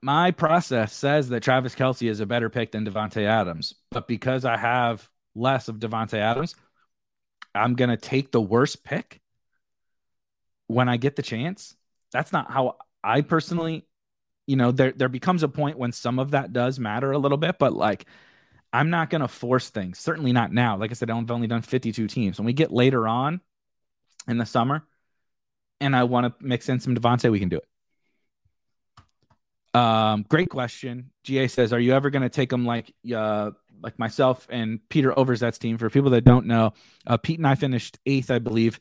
[0.00, 4.44] my process says that Travis Kelce is a better pick than Davante Adams, but because
[4.44, 6.54] I have less of Davante Adams,
[7.54, 9.20] I'm gonna take the worst pick
[10.66, 11.74] when I get the chance.
[12.12, 13.86] That's not how I personally,
[14.46, 17.38] you know, there there becomes a point when some of that does matter a little
[17.38, 18.06] bit, but like
[18.72, 19.98] I'm not going to force things.
[20.00, 20.76] Certainly not now.
[20.76, 22.38] Like I said, I've only done 52 teams.
[22.38, 23.40] When we get later on
[24.26, 24.84] in the summer,
[25.80, 27.68] and I want to mix in some Davante, we can do it.
[29.78, 31.10] Um, great question.
[31.24, 33.50] GA says, "Are you ever going to take them like uh,
[33.82, 36.72] like myself and Peter Overzet's team?" For people that don't know,
[37.06, 38.78] uh, Pete and I finished eighth, I believe,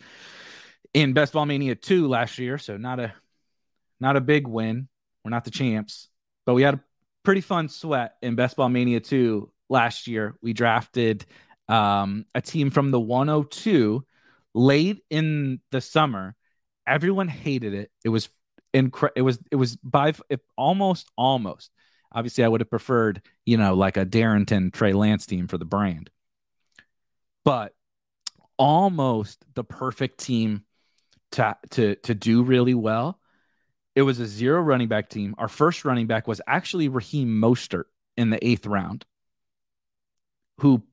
[0.93, 2.57] in Best Ball Mania two last year.
[2.57, 3.13] So not a
[3.99, 4.87] not a big win.
[5.23, 6.09] We're not the champs,
[6.45, 6.83] but we had a
[7.23, 10.35] pretty fun sweat in Best Ball Mania two last year.
[10.41, 11.25] We drafted
[11.67, 14.03] um, a team from the 102
[14.53, 16.35] late in the summer.
[16.85, 17.91] Everyone hated it.
[18.03, 18.29] It was
[18.73, 19.17] incredible.
[19.17, 20.13] It was it was by
[20.57, 21.71] almost almost.
[22.11, 25.65] Obviously, I would have preferred you know like a Darrington Trey Lance team for the
[25.65, 26.09] brand,
[27.45, 27.73] but
[28.57, 30.63] almost the perfect team
[31.33, 33.19] to to to do really well.
[33.95, 35.35] It was a zero running back team.
[35.37, 37.85] Our first running back was actually Raheem Mostert
[38.17, 39.05] in the eighth round
[40.59, 40.83] who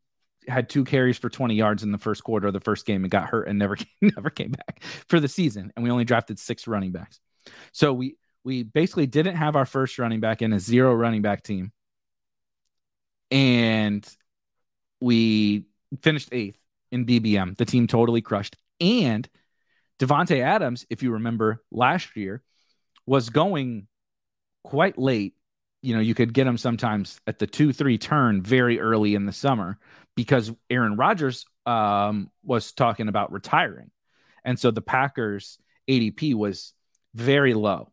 [0.48, 3.10] had two carries for 20 yards in the first quarter of the first game and
[3.10, 5.72] got hurt and never never came back for the season.
[5.76, 7.20] And we only drafted six running backs.
[7.72, 11.42] So we we basically didn't have our first running back in a zero running back
[11.42, 11.72] team.
[13.30, 14.06] And
[15.00, 15.66] we
[16.02, 16.58] finished eighth
[16.92, 18.56] in bbm the team totally crushed.
[18.80, 19.28] And
[20.00, 22.42] davante adams if you remember last year
[23.06, 23.86] was going
[24.64, 25.34] quite late
[25.82, 29.26] you know, you could get him sometimes at the two, three turn very early in
[29.26, 29.78] the summer
[30.14, 33.90] because Aaron Rodgers um, was talking about retiring.
[34.44, 35.58] And so the Packers
[35.88, 36.74] ADP was
[37.14, 37.90] very low.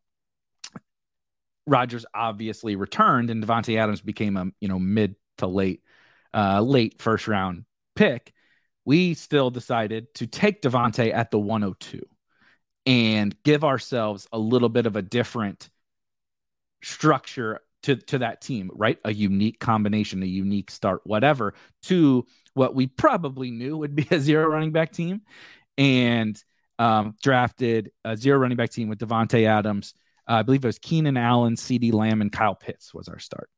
[1.65, 5.81] Rodgers obviously returned and Davante Adams became a, you know, mid to late,
[6.33, 7.65] uh, late first round
[7.95, 8.33] pick.
[8.87, 12.01] We still decided to take Davante at the 102
[12.87, 15.69] and give ourselves a little bit of a different
[16.83, 18.97] structure to to that team, right?
[19.05, 24.19] A unique combination, a unique start, whatever, to what we probably knew would be a
[24.19, 25.21] zero running back team,
[25.77, 26.41] and
[26.79, 29.93] um, drafted a zero running back team with Davante Adams,
[30.27, 33.49] Uh, I believe it was Keenan Allen, CeeDee Lamb, and Kyle Pitts was our start.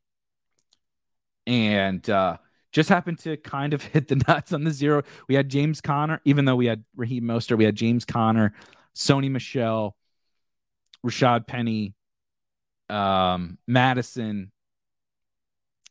[1.48, 2.38] And uh,
[2.72, 5.04] just happened to kind of hit the nuts on the zero.
[5.28, 8.54] We had James Conner, even though we had Raheem Mostert, we had James Conner,
[8.96, 9.96] Sony Michel,
[11.06, 11.96] Rashaad Penny,
[12.90, 14.52] um, Mattison.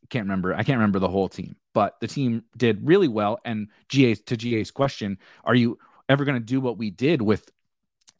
[0.09, 0.53] Can't remember.
[0.53, 3.39] I can't remember the whole team, but the team did really well.
[3.45, 7.49] And GA to GA's question, are you ever going to do what we did with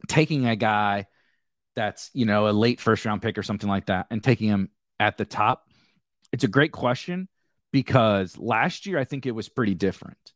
[0.08, 1.08] taking a guy
[1.76, 4.70] that's you know a late first round pick or something like that and taking him
[5.00, 5.68] at the top?
[6.32, 7.28] It's a great question
[7.72, 10.34] because last year I think it was pretty different.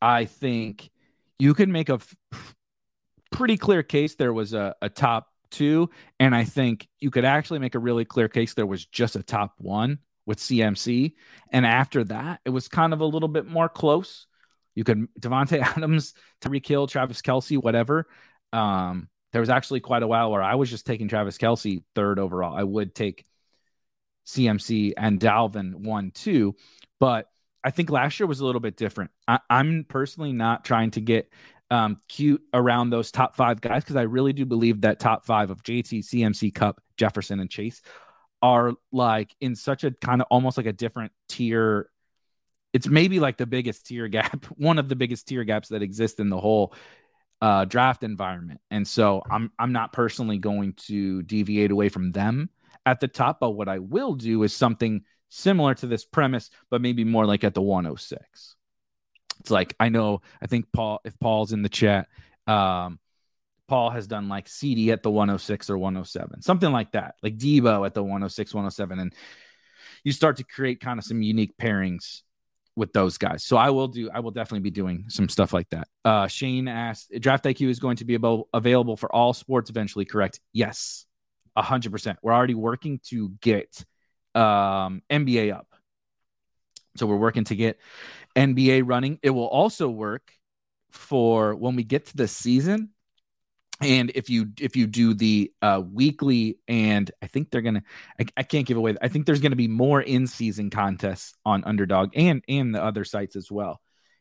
[0.00, 0.90] I think
[1.38, 2.54] you can make a f-
[3.30, 5.90] pretty clear case there was a, a top two.
[6.18, 9.22] And I think you could actually make a really clear case there was just a
[9.22, 11.14] top one with CMC.
[11.50, 14.26] And after that, it was kind of a little bit more close.
[14.74, 18.08] You could Davante Adams, Tyreek Hill, Travis Kelce, whatever.
[18.52, 22.18] Um, there was actually quite a while where I was just taking Travis Kelce third
[22.18, 22.54] overall.
[22.56, 23.24] I would take
[24.26, 26.56] CMC and Dalvin one, two.
[27.00, 27.28] But
[27.64, 29.10] I think last year was a little bit different.
[29.26, 31.30] I, am personally not trying to get
[31.70, 35.50] um, cute around those top five guys because I really do believe that top five
[35.50, 37.82] of JT, CMC, Kupp, Jefferson, and Chase
[38.42, 41.88] are like in such a kind of almost like a different tier.
[42.72, 46.20] It's maybe like the biggest tier gap, one of the biggest tier gaps that exist
[46.20, 46.74] in the whole
[47.40, 48.60] uh, draft environment.
[48.70, 52.50] And so I'm I'm not personally going to deviate away from them
[52.86, 56.80] at the top, but what I will do is something similar to this premise, but
[56.80, 58.56] maybe more like at the 106.
[59.40, 62.08] It's like I know I think Paul if Paul's in the chat,
[62.46, 62.98] um,
[63.68, 67.86] Paul has done like CD at the 106 or 107, something like that, like Deebo
[67.86, 69.14] at the 106, 107, and
[70.04, 72.22] you start to create kind of some unique pairings
[72.76, 73.44] with those guys.
[73.44, 75.88] So I will do, I will definitely be doing some stuff like that.
[76.04, 80.04] Uh, Shane asked, Draft IQ is going to be able, available for all sports eventually,
[80.04, 80.40] correct?
[80.52, 81.06] Yes,
[81.56, 82.16] 100%.
[82.22, 83.84] We're already working to get
[84.34, 85.68] um, NBA up.
[86.96, 87.78] So we're working to get
[88.36, 89.18] NBA running.
[89.22, 90.32] It will also work
[90.90, 92.90] for when we get to the season.
[93.80, 97.82] And if you if you do the uh, weekly, and I think they're gonna,
[98.20, 98.94] I, I can't give away.
[99.02, 103.04] I think there's gonna be more in season contests on Underdog and and the other
[103.04, 103.80] sites as well,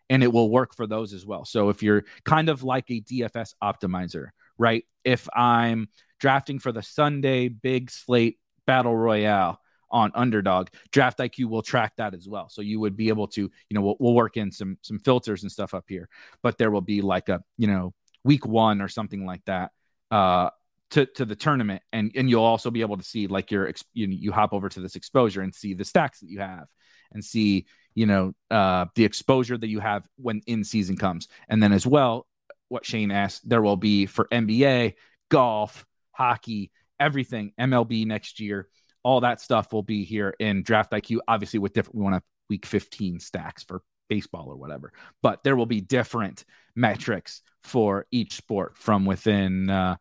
[0.09, 1.45] and it will work for those as well.
[1.45, 4.29] So if you're kind of like a DFS optimizer,
[4.61, 4.85] right?
[5.03, 9.59] If I'm drafting for the Sunday big slate battle royale,
[9.93, 12.47] on underdog draft iq will track that as well.
[12.47, 15.43] So you would be able to you know we'll, we'll work in some some filters
[15.43, 16.07] and stuff up here
[16.41, 17.93] but there will be like a you know
[18.23, 19.71] week one or something like that
[20.09, 20.49] uh
[20.91, 21.81] to, to the tournament.
[21.91, 24.79] And and you'll also be able to see like your you, you hop over to
[24.79, 26.67] this exposure and see the stacks that you have
[27.13, 31.27] and see you know uh the exposure that you have when in season comes.
[31.49, 32.27] And then as well
[32.71, 34.93] what shane asked there will be for nba
[35.29, 38.67] golf hockey everything mlb next year
[39.03, 41.19] all that stuff will be here in Draft IQ.
[41.27, 45.55] Obviously, with different, we want to week 15 stacks for baseball or whatever, but there
[45.55, 46.43] will be different
[46.75, 49.95] metrics for each sport from within uh,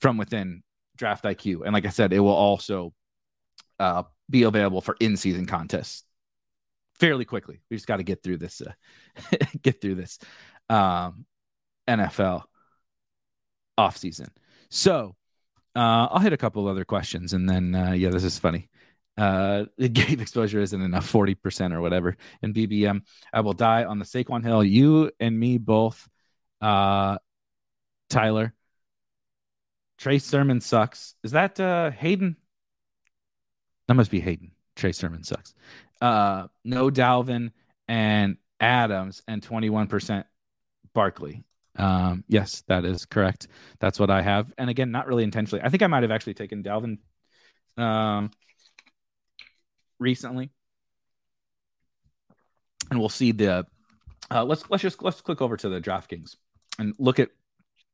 [0.00, 0.62] from within
[0.96, 1.62] Draft IQ.
[1.64, 2.94] And like I said, it will also
[3.78, 6.04] uh, be available for in season contests
[6.98, 7.60] fairly quickly.
[7.70, 10.18] We just got to get through this, uh, get through this
[10.68, 11.26] um,
[11.98, 12.44] NFL
[13.78, 14.28] offseason.
[14.70, 15.16] So
[15.74, 18.68] uh, I'll hit a couple other questions and then, uh, yeah, this is funny.
[19.16, 23.02] Uh, the game exposure isn't enough, 40% or whatever in BBM.
[23.32, 24.64] I will die on the Saquon Hill.
[24.64, 26.08] You and me both.
[26.60, 27.18] Uh,
[28.08, 28.54] Tyler.
[29.98, 31.14] Trey Sermon sucks.
[31.22, 32.36] Is that uh, Hayden?
[33.88, 34.52] That must be Hayden.
[34.76, 35.54] Trey Sermon sucks.
[36.00, 37.50] Uh, no Dalvin
[37.86, 40.24] and Adams and 21%
[40.94, 41.44] Barkley.
[41.76, 43.48] Um, yes, that is correct.
[43.78, 44.52] That's what I have.
[44.58, 45.64] And again, not really intentionally.
[45.64, 46.98] I think I might have actually taken Dalvin
[47.76, 48.30] um,
[49.98, 50.50] recently.
[52.90, 53.66] And we'll see the
[54.30, 56.36] uh, let's let's just let's click over to the DraftKings
[56.78, 57.30] and look at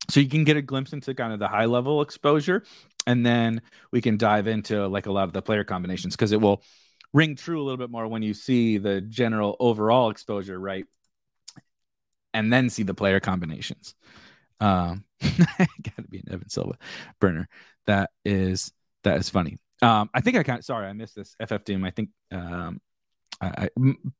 [0.08, 2.62] so you can get a glimpse into kind of the high level exposure
[3.06, 3.60] and then
[3.90, 6.62] we can dive into like a lot of the player combinations because it will
[7.12, 10.86] ring true a little bit more when you see the general overall exposure right
[12.36, 13.94] and then see the player combinations.
[14.60, 16.76] Um, got to be an Evan Silva
[17.18, 17.48] burner.
[17.86, 18.72] That is
[19.04, 19.58] that is funny.
[19.82, 21.84] Um, I think I kind of sorry I missed this FF Doom.
[21.84, 22.80] I think um,
[23.40, 24.12] I, I m-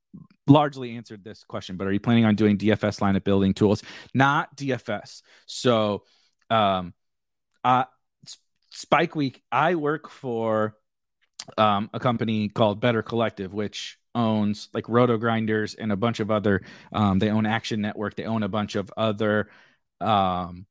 [0.47, 3.83] largely answered this question, but are you planning on doing DFS lineup building tools?
[4.15, 5.23] Not DFS.
[5.47, 6.05] So,
[6.49, 6.95] um,
[7.65, 7.85] uh,
[8.71, 9.43] Spike Week.
[9.53, 10.77] I work for
[11.59, 16.31] um, a company called Better Collective, which owns like Roto Grinders and a bunch of
[16.31, 16.63] other.
[16.93, 18.17] Um, they own Action Network.
[18.17, 19.49] They own a bunch of other
[20.01, 20.67] um,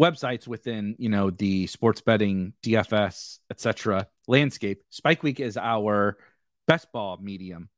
[0.00, 6.18] websites within you know the sports betting dfs etc landscape spike week is our
[6.66, 7.70] best ball medium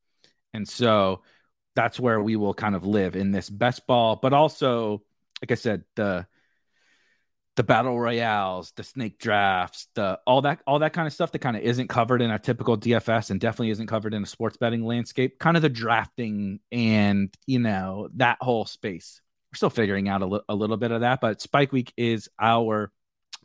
[0.53, 1.21] and so
[1.75, 5.01] that's where we will kind of live in this best ball but also
[5.41, 6.27] like i said the
[7.59, 11.39] the battle royales the snake drafts the all that all that kind of stuff that
[11.39, 14.55] kind of isn't covered in a typical dfs and definitely isn't covered in a sports
[14.55, 19.19] betting landscape kind of the drafting and you know that whole space
[19.51, 22.29] we're still figuring out a, li- a little bit of that, but Spike Week is
[22.39, 22.91] our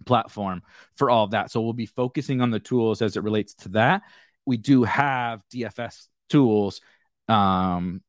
[0.05, 0.63] platform
[0.97, 1.51] for all of that.
[1.51, 4.03] So we'll be focusing on the tools as it relates to that.
[4.45, 6.83] We do have DFS tools
[7.29, 8.03] um,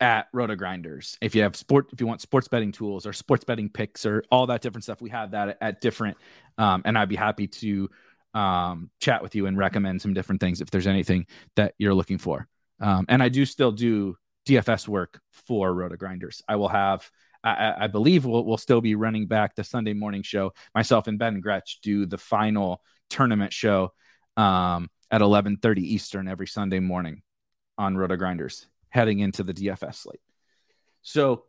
[0.00, 1.16] at RotoGrinders.
[1.20, 4.24] If you have sport, if you want sports betting tools or sports betting picks or
[4.30, 6.16] all that different stuff, we have that at, different.
[6.58, 7.90] Um, and I'd be happy to
[8.34, 11.26] um, chat with you and recommend some different things if there's anything
[11.56, 12.48] that you're looking for.
[12.80, 16.42] Um, and I do still do DFS work for RotoGrinders.
[16.48, 17.08] I will have,
[17.42, 20.52] I, I believe, we'll, we'll still be running back the Sunday morning show.
[20.74, 23.92] Myself and Ben Gretch do the final tournament show
[24.36, 27.22] um, at 11:30 Eastern every Sunday morning
[27.78, 30.20] on RotoGrinders, heading into the DFS slate.
[31.02, 31.44] So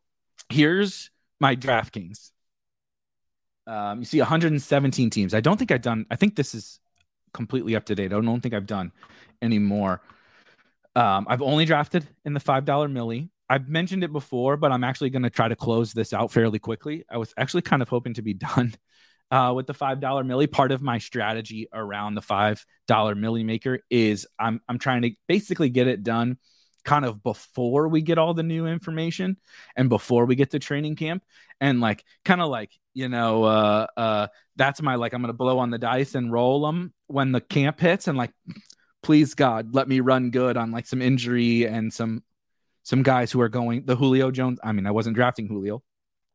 [0.49, 2.31] here's my DraftKings.
[3.67, 5.33] Um, you see 117 teams.
[5.33, 6.05] I don't think I've done.
[6.11, 6.79] I think this is
[7.33, 8.11] completely up to date.
[8.11, 8.91] I don't think I've done
[9.41, 10.01] any more
[10.95, 13.29] um, I've only drafted in the five dollar milli.
[13.49, 16.57] I've mentioned it before, but I'm actually going to try to close this out fairly
[16.57, 17.05] quickly.
[17.09, 18.73] I was actually kind of hoping to be done
[19.29, 20.49] uh, with the five dollar milli.
[20.49, 25.11] Part of my strategy around the five dollar Milly Maker is I'm I'm trying to
[25.27, 26.37] basically get it done
[26.85, 29.37] kind of before we get all the new information
[29.75, 31.23] and before we get to training camp
[31.59, 35.59] and like kind of like you know uh uh that's my like i'm gonna blow
[35.59, 38.31] on the dice and roll them when the camp hits and like
[39.05, 42.23] please God, let me run good on like some injury and some
[42.81, 44.59] some guys who are going the Julio Jones.
[44.63, 45.83] I mean, I wasn't drafting Julio,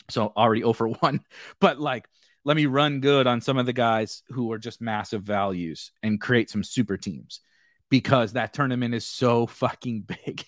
[0.08, 1.20] so already over 1,
[1.60, 2.06] but like
[2.44, 6.20] let me run good on some of the guys who are just massive values and
[6.20, 7.40] create some super teams
[7.90, 10.44] because that tournament is so fucking big.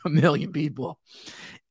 [0.04, 0.98] a million people.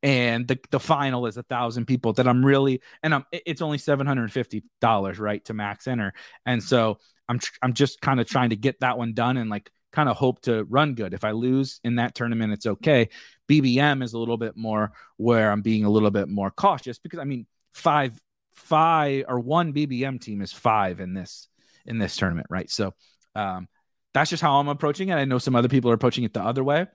[0.02, 3.78] And the, the final is a thousand people that I'm really, and I'm, it's only
[3.78, 5.46] $750, right.
[5.46, 6.14] To max enter.
[6.46, 9.70] And so I'm, I'm just kind of trying to get that one done and like
[9.92, 11.14] kind of hope to run good.
[11.14, 13.10] If I lose in that tournament, it's okay.
[13.50, 17.20] BBM is a little bit more where I'm being a little bit more cautious because
[17.20, 18.18] I mean, five,
[18.54, 21.48] five or one BBM team is five in this
[21.86, 22.70] in this tournament, right?
[22.70, 22.94] So
[23.36, 23.68] um,
[24.14, 25.16] that's just how I'm approaching it.
[25.16, 26.88] I know some other people are approaching it the other way.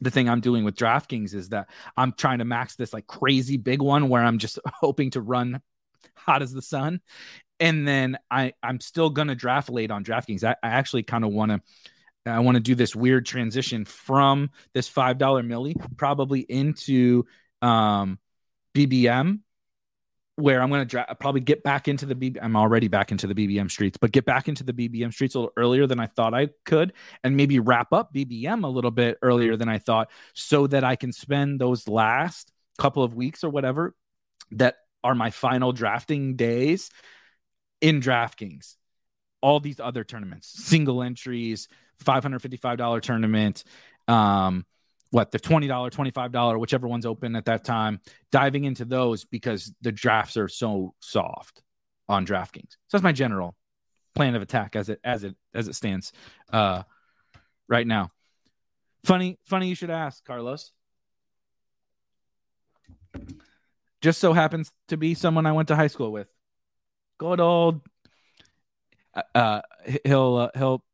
[0.00, 3.56] The thing I'm doing with DraftKings is that I'm trying to max this like crazy
[3.56, 5.60] big one where I'm just hoping to run
[6.14, 7.00] hot as the sun.
[7.60, 10.44] And then I, I'm still gonna draft late on DraftKings.
[10.44, 11.60] I, I actually kind of want to
[12.24, 17.24] I want to do this weird transition from this five dollar milli probably into
[17.60, 18.18] um,
[18.74, 19.40] BBM,
[20.36, 22.38] where I'm going to dra- probably get back into the BB.
[22.42, 25.38] I'm already back into the BBM streets, but get back into the BBM streets a
[25.40, 26.92] little earlier than I thought I could,
[27.22, 30.96] and maybe wrap up BBM a little bit earlier than I thought, so that I
[30.96, 33.94] can spend those last couple of weeks or whatever
[34.52, 36.90] that are my final drafting days
[37.80, 38.76] in DraftKings
[39.42, 41.68] all these other tournaments, single entries,
[42.04, 43.64] $555 tournament,
[44.08, 44.64] um,
[45.12, 48.00] what the $20, $25, whichever one's open at that time,
[48.32, 51.62] diving into those because the drafts are so soft
[52.08, 52.70] on DraftKings.
[52.70, 53.54] So that's my general
[54.14, 56.12] plan of attack as it as it as it stands
[56.52, 56.82] uh
[57.68, 58.10] right now.
[59.04, 60.72] Funny, funny you should ask, Carlos.
[64.00, 66.28] Just so happens to be someone I went to high school with.
[67.18, 67.80] Good old
[69.14, 69.60] uh, uh
[70.04, 70.84] he'll uh, he'll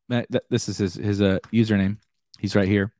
[0.50, 1.98] this is his his uh, username.
[2.38, 2.92] He's right here.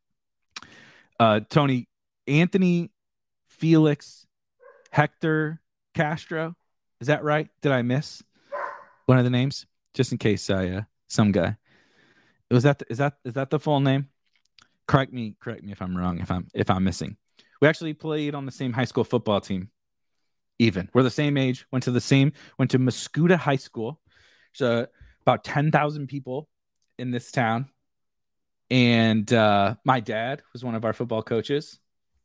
[1.19, 1.89] Uh, Tony
[2.27, 2.91] Anthony
[3.49, 4.27] Felix
[4.91, 5.61] Hector
[5.95, 6.55] Castro.
[7.01, 7.49] Is that right?
[7.63, 8.23] Did I miss
[9.07, 9.67] one of the names?
[9.95, 11.57] Just in case I uh, some guy.
[12.51, 14.09] Was that the, is that is that the full name?
[14.87, 17.17] Correct me correct me if I'm wrong if I'm if I'm missing.
[17.61, 19.71] We actually played on the same high school football team.
[20.59, 21.67] Even we're the same age.
[21.73, 24.01] Went to the same went to Mascoutah High School.
[24.53, 24.87] So
[25.23, 26.49] about ten thousand people
[26.99, 27.69] in this town,
[28.71, 31.79] and uh, my dad was one of our football coaches,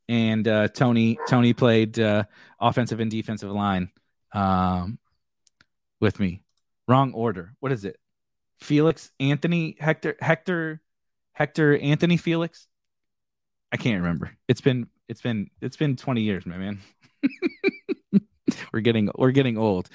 [0.09, 2.23] and uh, Tony Tony played uh,
[2.59, 3.89] offensive and defensive line
[4.33, 4.99] um,
[5.99, 6.43] with me.
[6.87, 7.53] Wrong order.
[7.59, 7.97] What is it?
[8.59, 10.81] Felix Anthony Hector Hector
[11.33, 12.67] Hector Anthony Felix.
[13.71, 14.31] I can't remember.
[14.47, 16.79] It's been it's been it's been 20 years, my man.
[18.73, 19.89] we're getting we're getting old.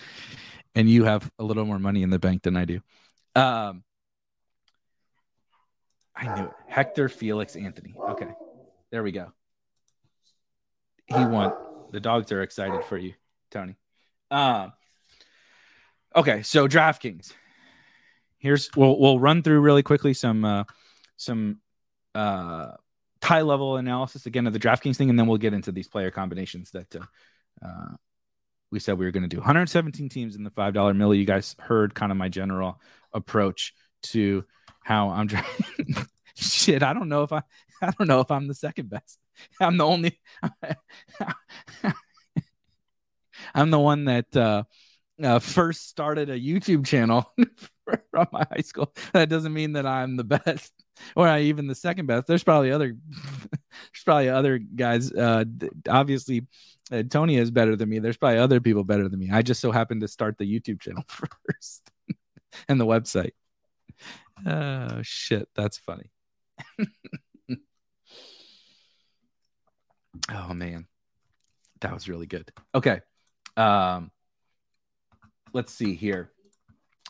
[0.75, 2.81] And you have a little more money in the bank than I do.
[3.35, 3.85] Um
[6.19, 6.53] I knew it.
[6.67, 7.95] Hector Felix Anthony.
[8.11, 8.29] Okay.
[8.91, 9.33] There we go.
[11.07, 11.53] He won.
[11.93, 13.15] The dogs are excited for you,
[13.51, 13.77] Tony.
[14.31, 14.73] Um,
[16.19, 17.33] Okay, so DraftKings.
[18.39, 20.65] Here's we'll we'll run through really quickly some uh
[21.17, 21.61] some
[22.15, 22.73] uh
[23.23, 26.11] high level analysis again of the DraftKings thing, and then we'll get into these player
[26.11, 27.01] combinations that uh,
[27.65, 27.95] uh
[28.71, 29.39] we said we were going to do.
[29.39, 31.19] 117 teams in the five dollar milli.
[31.19, 32.81] You guys heard kind of my general
[33.13, 34.45] approach to
[34.89, 35.45] how I'm trying.
[36.35, 37.43] Shit, I don't know if I
[37.83, 39.19] I don't know if I'm the second best.
[39.61, 40.19] I'm the only.
[43.55, 44.65] I'm the one that uh,
[45.23, 47.31] uh, first started a YouTube channel
[48.11, 48.93] from my high school.
[49.13, 50.73] That doesn't mean that I'm the best
[51.15, 52.27] or even the second best.
[52.27, 55.13] There's probably other, there's probably other guys.
[55.13, 55.45] Uh,
[55.89, 56.47] obviously,
[56.91, 57.99] uh, Tony is better than me.
[58.01, 59.31] There's probably other people better than me.
[59.31, 61.91] I just so happened to start the YouTube channel first
[62.69, 63.33] and the website.
[64.47, 66.11] Oh shit, that's funny.
[70.33, 70.87] oh man,
[71.81, 72.51] that was really good.
[72.75, 73.01] Okay,
[73.57, 74.11] um,
[75.53, 76.31] let's see here.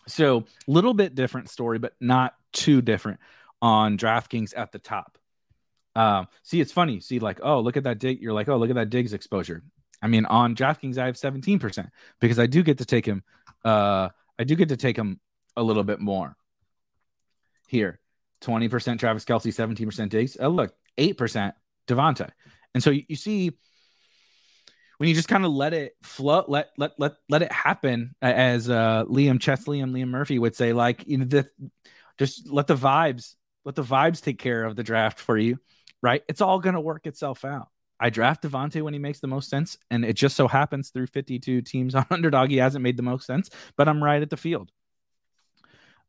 [0.06, 3.20] So, little bit different story, but not too different
[3.60, 5.18] on DraftKings at the top.
[5.94, 7.00] Um, see, it's funny.
[7.00, 8.22] See, like, oh, look at that dig.
[8.22, 9.62] You're like, oh, look at that Diggs exposure.
[10.00, 13.22] I mean, on DraftKings, I have 17% because I do get to take him.
[13.64, 14.08] Uh,
[14.38, 15.20] I do get to take him
[15.56, 16.36] a little bit more
[17.68, 18.00] here.
[18.42, 20.36] 20% Travis Kelce, 17% Diggs.
[20.38, 21.52] Oh, look, 8%
[21.86, 22.30] Davante.
[22.74, 23.52] And so you, you see
[24.98, 28.68] when you just kind of let it flow, let let let let it happen, as
[28.68, 31.48] uh, Liam Chesley and Liam Murphy would say, like you know, the,
[32.18, 35.58] just let the vibes, let the vibes take care of the draft for you,
[36.02, 36.22] right?
[36.28, 37.68] It's all gonna work itself out.
[38.00, 41.06] I draft Davante when he makes the most sense, and it just so happens through
[41.06, 44.36] 52 teams on underdog, he hasn't made the most sense, but I'm right at the
[44.36, 44.70] field.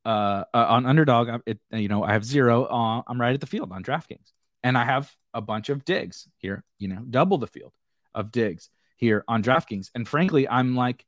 [0.05, 2.65] Uh, uh on underdog, it you know I have zero.
[2.65, 4.31] Uh, I'm right at the field on DraftKings,
[4.63, 6.63] and I have a bunch of Diggs here.
[6.77, 7.73] You know, double the field
[8.13, 9.89] of Diggs here on DraftKings.
[9.95, 11.05] And frankly, I'm like,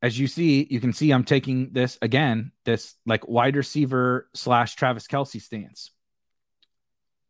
[0.00, 4.76] as you see, you can see I'm taking this again, this like wide receiver slash
[4.76, 5.90] Travis Kelce stance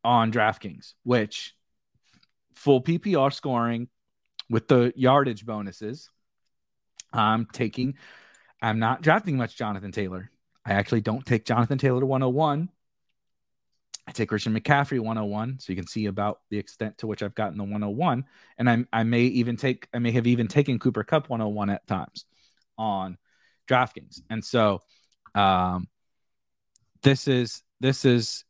[0.05, 1.55] on DraftKings, which
[2.55, 3.89] full PPR scoring
[4.51, 6.11] with the yardage bonuses.
[7.13, 7.95] I'm taking,
[8.61, 10.31] I'm not drafting much Jonathan Taylor.
[10.65, 12.69] I actually don't take Jonathan Taylor to 101
[14.09, 17.35] I take Christian McCaffrey 101, so you can see about the extent to which I've
[17.35, 18.25] gotten the 101.
[18.57, 21.87] And I, I may even take, I may have even taken Cooper Kupp 101 at
[21.87, 22.25] times
[22.79, 23.19] on
[23.69, 24.23] DraftKings.
[24.31, 24.81] And so,
[25.35, 25.89] um,
[27.03, 28.45] this is, this is,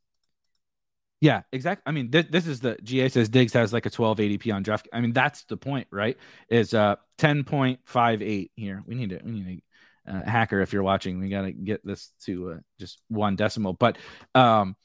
[1.20, 1.82] yeah, exactly.
[1.86, 4.62] I mean, th- this is the GA says Diggs has like a 12 ADP on
[4.62, 4.86] draft.
[4.92, 6.16] I mean, that's the point, right?
[6.48, 8.84] Is uh 10.58 here.
[8.86, 9.62] We need to, we need to,
[10.09, 13.72] uh, hacker if you're watching, we got to get this to uh, just one decimal.
[13.74, 13.98] But,
[14.34, 14.76] um,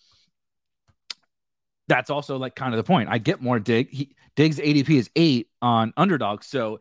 [1.88, 3.10] that's also like kind of the point.
[3.10, 3.90] I get more dig.
[3.90, 6.44] He, Diggs ADP is eight on underdog.
[6.44, 6.80] So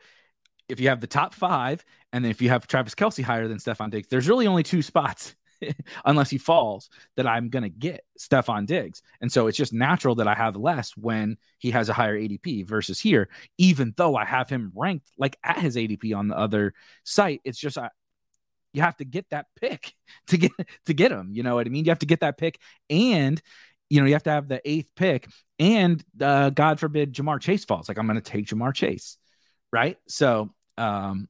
[0.68, 3.58] if you have the top five, and then if you have Travis Kelce higher than
[3.58, 5.34] Stefon Diggs, there's really only two spots,
[6.04, 9.02] unless he falls, that I'm gonna get Stefon Diggs.
[9.20, 12.66] And so it's just natural that I have less when he has a higher ADP
[12.66, 13.28] versus here,
[13.58, 16.74] even though I have him ranked like at his ADP on the other
[17.04, 17.40] site.
[17.44, 17.90] It's just I,
[18.72, 19.94] you have to get that pick
[20.28, 20.52] to get
[20.86, 21.30] to get him.
[21.32, 21.84] You know what I mean?
[21.84, 22.58] You have to get that pick
[22.90, 23.40] and
[23.92, 27.66] you know, you have to have the eighth pick, and uh, God forbid Ja'Marr Chase
[27.66, 27.88] falls.
[27.88, 29.18] Like I'm going to take Ja'Marr Chase,
[29.70, 29.98] right?
[30.08, 30.48] So,
[30.78, 31.28] um,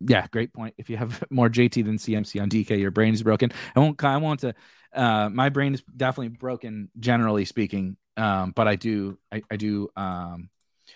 [0.00, 0.74] yeah, great point.
[0.76, 3.52] If you have more JT than CMC on DK, your brain is broken.
[3.74, 4.04] I won't.
[4.04, 4.54] I want to.
[4.94, 7.96] Uh, my brain is definitely broken, generally speaking.
[8.18, 9.16] Um, but I do.
[9.32, 9.88] I, I do.
[9.96, 10.50] Um,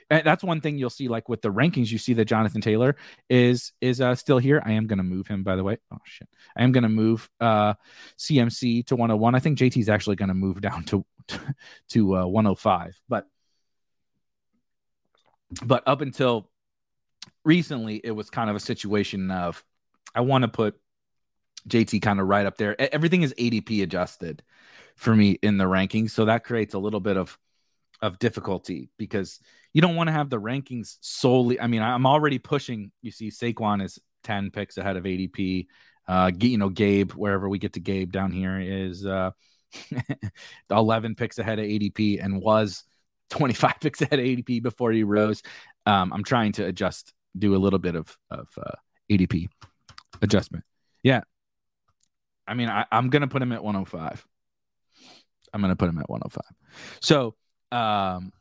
[0.09, 2.97] that's one thing you'll see like with the rankings you see that jonathan taylor
[3.29, 4.63] is is uh, still here.
[4.65, 5.79] I am going to move him by the way.
[5.93, 6.29] Oh shit.
[6.57, 7.75] I am going to move uh
[8.19, 11.05] cmc to 101 i think jt is actually going to move down to
[11.89, 13.27] to uh, 105 but
[15.65, 16.51] but up until
[17.45, 19.65] recently it was kind of a situation of
[20.15, 20.77] i want to put
[21.69, 22.81] jt kind of right up there.
[22.81, 24.43] Everything is adp adjusted
[24.97, 27.39] for me in the rankings so that creates a little bit of
[28.03, 29.41] of difficulty because
[29.77, 31.61] you don't want to have the rankings solely.
[31.61, 32.93] I mean, I'm already pushing.
[33.03, 35.66] You see, Saquon is 10 picks ahead of ADP.
[36.09, 39.33] Uh, you know, Gabe, wherever we get to Gabe down here, is uh,
[40.70, 42.85] 11 picks ahead of ADP and was
[43.29, 45.43] 25 picks ahead of ADP before he rose.
[45.85, 48.77] Um, I'm trying to adjust, do a little bit of, of uh,
[49.12, 49.47] ADP
[50.22, 50.64] adjustment.
[51.03, 51.20] Yeah.
[52.49, 54.27] I mean, I, I'm going to put him at 105.
[55.53, 56.43] I'm going to put him at 105.
[57.03, 57.35] So,
[57.70, 58.33] um,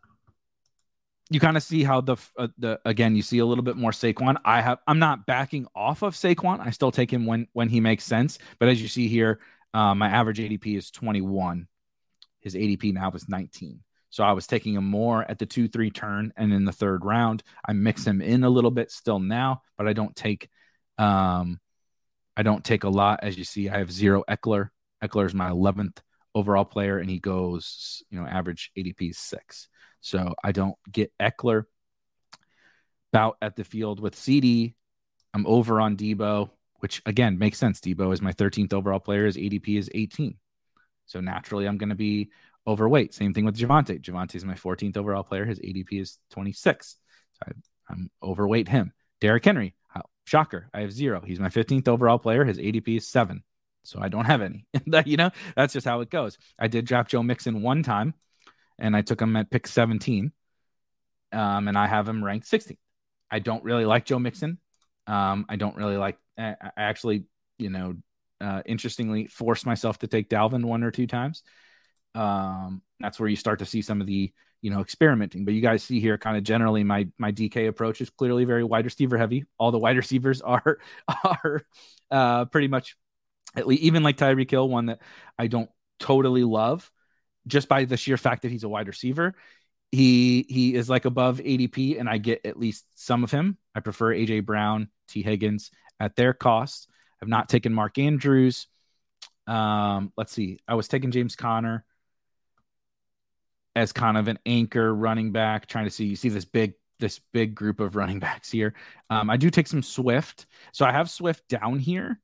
[1.30, 3.92] you kind of see how the uh, the again you see a little bit more
[3.92, 4.38] Saquon.
[4.46, 6.60] I have I'm not backing off of Saquon.
[6.60, 8.38] I still take him when when he makes sense.
[8.60, 9.40] But as you see here,
[9.74, 11.68] uh, my average ADP is 21.
[12.42, 13.80] His ADP now is 19.
[14.12, 17.04] So I was taking him more at the two, three turn and in the third
[17.04, 17.44] round.
[17.68, 20.50] I mix him in a little bit still now, but I don't take
[20.98, 21.60] um
[22.38, 23.22] I don't take a lot.
[23.24, 24.70] As you see, I have zero Ekeler.
[25.04, 25.98] Ekeler is my 11th
[26.36, 29.68] overall player, and he goes, you know, average ADP six.
[30.02, 31.64] So I don't get Ekeler
[33.12, 34.76] Bout at the field with CD.
[35.34, 37.80] I'm over on Deebo, which again makes sense.
[37.80, 39.26] Deebo is my 13th overall player.
[39.26, 40.36] His ADP is 18.
[41.06, 42.30] So naturally, I'm going to be
[42.68, 43.14] overweight.
[43.14, 44.02] Same thing with Javonte.
[44.02, 45.46] Javonte is my 14th overall player.
[45.46, 46.98] His ADP is 26.
[47.34, 47.54] So
[47.90, 48.92] I, am overweight him.
[49.22, 49.76] Derrick Henry,
[50.26, 50.70] shocker.
[50.74, 51.22] I have zero.
[51.26, 52.44] He's my 15th overall player.
[52.44, 53.44] His ADP is seven.
[53.88, 54.66] So I don't have any.
[55.06, 56.38] you know, that's just how it goes.
[56.60, 58.14] I did draft Joe Mixon one time
[58.80, 60.32] and I took him at pick 17.
[61.32, 62.78] Um, and I have him ranked 16th.
[63.30, 64.60] I don't really like Joe Mixon.
[65.08, 67.26] Um, I don't really like, I, I actually,
[67.58, 67.96] you know,
[68.42, 71.44] uh, interestingly forced myself to take Dalvin one or two times.
[72.14, 74.32] Um, that's where you start to see some of the,
[74.62, 75.46] you know, experimenting.
[75.46, 78.64] But you guys see here, kind of generally, my my DK approach is clearly very
[78.64, 79.46] wide receiver heavy.
[79.58, 80.80] All the wide receivers are
[81.24, 81.62] are
[82.10, 82.98] uh, pretty much,
[83.56, 85.02] at least even like Tyreek Hill, one that
[85.38, 86.92] I don't totally love,
[87.48, 89.36] just by the sheer fact that he's a wide receiver.
[89.92, 93.58] He he is like above ADP, and I get at least some of him.
[93.74, 96.90] I prefer AJ Brown, Tee Higgins at their cost.
[97.22, 98.68] I've not taken Mark Andrews.
[99.48, 100.60] Um, let's see.
[100.68, 101.86] I was taking James Conner
[103.76, 107.20] as kind of an anchor running back, trying to see you see this big this
[107.34, 108.74] big group of running backs here.
[109.10, 112.20] Um, I do take some Swift, so I have Swift down here.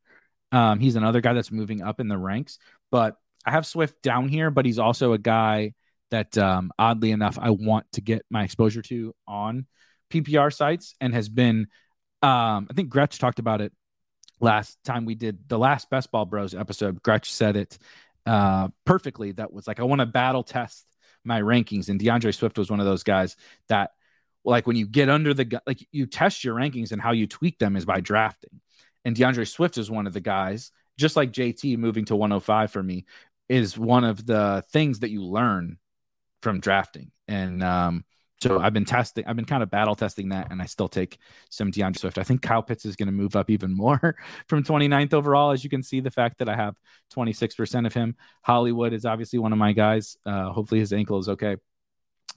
[0.52, 2.60] Um, he's another guy that's moving up in the ranks,
[2.92, 5.74] but I have Swift down here, but he's also a guy
[6.12, 9.66] that, um, oddly enough, I want to get my exposure to on
[10.12, 11.68] PPR sites and has been.
[12.22, 13.74] Um, I think Gretch talked about it
[14.40, 17.02] last time we did the last Best Ball Bros episode.
[17.02, 17.78] Gretch said it
[18.26, 19.32] uh, perfectly.
[19.32, 20.86] That was like, I want to battle test
[21.24, 23.36] my rankings, and DeAndre Swift was one of those guys
[23.70, 23.92] that,
[24.44, 27.60] like, when you get under the like, you test your rankings and how you tweak
[27.60, 28.60] them is by drafting.
[29.06, 32.84] And DeAndre Swift is one of the guys, just like JT moving to 105 for
[32.84, 33.06] me,
[33.50, 35.78] is one of the things that you learn
[36.42, 37.12] from drafting.
[37.28, 38.06] And um,
[38.42, 41.20] so I've been testing, I've been kind of battle testing that, and I still take
[41.50, 42.18] some DeAndre Swift.
[42.18, 44.16] I think Kyle Pitts is going to move up even more
[44.48, 45.52] from 29th overall.
[45.52, 46.76] As you can see, the fact that I have
[47.14, 48.16] 26% of him.
[48.42, 50.18] Hollywood is obviously one of my guys.
[50.26, 51.58] Uh, hopefully his ankle is okay.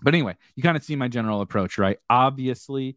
[0.03, 1.99] But anyway, you kind of see my general approach, right?
[2.11, 2.97] Obviously,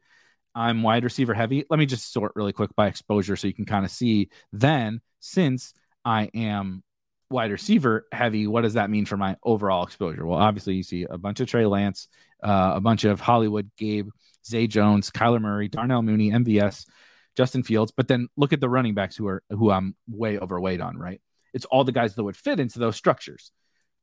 [0.57, 1.65] I'm wide receiver heavy.
[1.69, 5.01] Let me just sort really quick by exposure so you can kind of see then
[5.19, 6.83] since I am
[7.29, 10.25] wide receiver heavy, what does that mean for my overall exposure?
[10.25, 12.07] Well, obviously, you see a bunch of Trey Lance,
[12.43, 14.09] uh, a bunch of Hollywood, Gabe,
[14.47, 16.87] Zay Jones, Kyler Murray, Darnell Mooney, MVS,
[17.35, 17.93] Justin Fields.
[17.95, 20.97] But then look at the running backs who are who I'm way overweight on.
[20.97, 21.21] Right,
[21.53, 23.51] it's all the guys that would fit into those structures.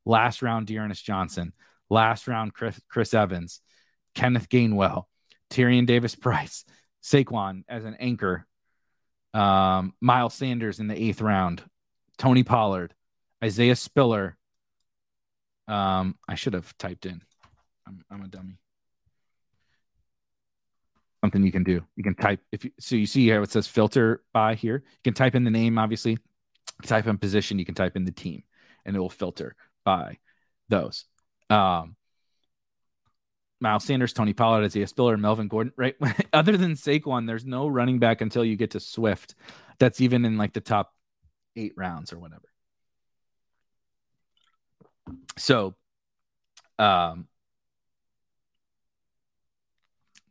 [0.06, 1.52] Last round, D'Ernest Johnson.
[1.90, 3.60] Last round, Chris, Chris Evans,
[4.14, 5.04] Kenneth Gainwell,
[5.54, 6.64] Tyrion Davis Price,
[7.02, 8.46] Saquon as an anchor,
[9.32, 11.62] um, Miles Sanders in the eighth round,
[12.18, 12.94] Tony Pollard,
[13.42, 14.36] Isaiah Spiller.
[15.68, 17.22] Um, I should have typed in.
[17.86, 18.58] I'm, I'm a dummy.
[21.22, 21.82] Something you can do.
[21.96, 24.82] You can type if you so you see here it says filter by here.
[24.84, 26.18] You can type in the name, obviously.
[26.82, 27.58] Type in position.
[27.58, 28.42] You can type in the team,
[28.84, 30.18] and it will filter by
[30.68, 31.06] those.
[31.48, 31.96] Um,
[33.64, 35.72] Miles Sanders, Tony Pollard, Isaiah Spiller, Melvin Gordon.
[35.76, 35.96] Right.
[36.32, 39.34] Other than Saquon, there's no running back until you get to Swift.
[39.80, 40.94] That's even in like the top
[41.56, 42.42] eight rounds or whatever.
[45.36, 45.74] So,
[46.78, 47.26] um,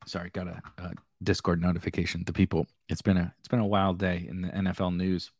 [0.05, 2.23] sorry, got a, a, Discord notification.
[2.25, 5.31] The people, it's been a it's been a wild day in the NFL news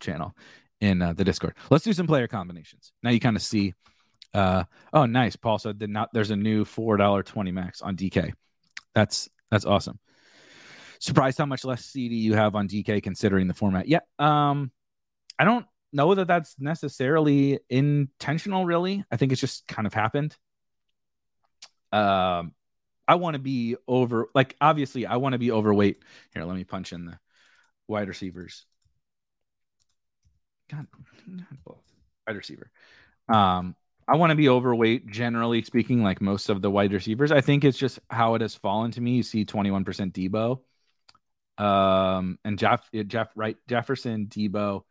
[0.00, 0.36] channel
[0.82, 1.54] in uh, the Discord.
[1.70, 2.92] Let's do some player combinations.
[3.02, 3.74] Now you kind of see.
[4.34, 5.36] Uh, oh, nice.
[5.36, 8.32] Paul said that not there's a new four dollar twenty max on DK.
[8.94, 9.98] That's that's awesome.
[11.00, 13.88] Surprised how much less CD you have on DK considering the format.
[13.88, 14.00] Yeah.
[14.18, 14.72] Um,
[15.38, 19.04] I don't know that that's necessarily intentional, really.
[19.10, 20.36] I think it's just kind of happened.
[21.92, 22.52] Um,
[23.06, 26.02] I want to be over, like, obviously, I want to be overweight.
[26.34, 27.18] Here, let me punch in the
[27.86, 28.66] wide receivers.
[30.70, 30.86] God,
[32.26, 32.70] wide receiver.
[33.28, 33.74] Um,
[34.08, 37.30] I want to be overweight, generally speaking, like most of the wide receivers.
[37.30, 39.16] I think it's just how it has fallen to me.
[39.16, 40.60] You see 21% Deebo.
[41.62, 44.84] Um, and Jeff, Jeff, right, Jefferson, Deebo,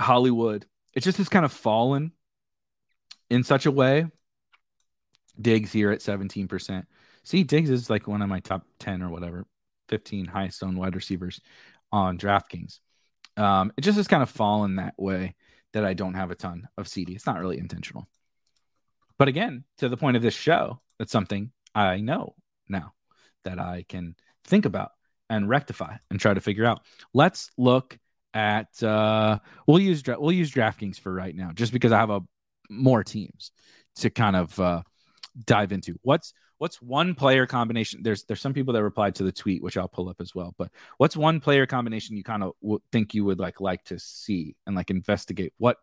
[0.00, 0.64] Hollywood.
[0.94, 2.12] It just has kind of fallen
[3.28, 4.06] in such a way.
[5.38, 6.86] Diggs here at 17%.
[7.22, 9.44] See, Diggs is like one of my top 10 or whatever,
[9.90, 11.42] 15 highest owned wide receivers
[11.92, 12.80] on DraftKings.
[13.36, 15.34] Um, it just has kind of fallen that way
[15.78, 17.14] that I don't have a ton of CD.
[17.14, 18.08] It's not really intentional.
[19.16, 22.34] But again, to the point of this show, that's something I know
[22.68, 22.94] now
[23.44, 24.90] that I can think about
[25.30, 26.82] and rectify and try to figure out.
[27.14, 27.96] Let's look
[28.34, 32.20] at uh we'll use we'll use DraftKings for right now just because I have a
[32.68, 33.52] more teams
[33.96, 34.82] to kind of uh
[35.46, 35.94] dive into.
[36.02, 38.02] What's what's one player combination?
[38.02, 40.54] There's there's some people that replied to the tweet, which I'll pull up as well.
[40.58, 43.98] But what's one player combination you kind of w- think you would like like to
[43.98, 45.54] see and like investigate?
[45.58, 45.78] What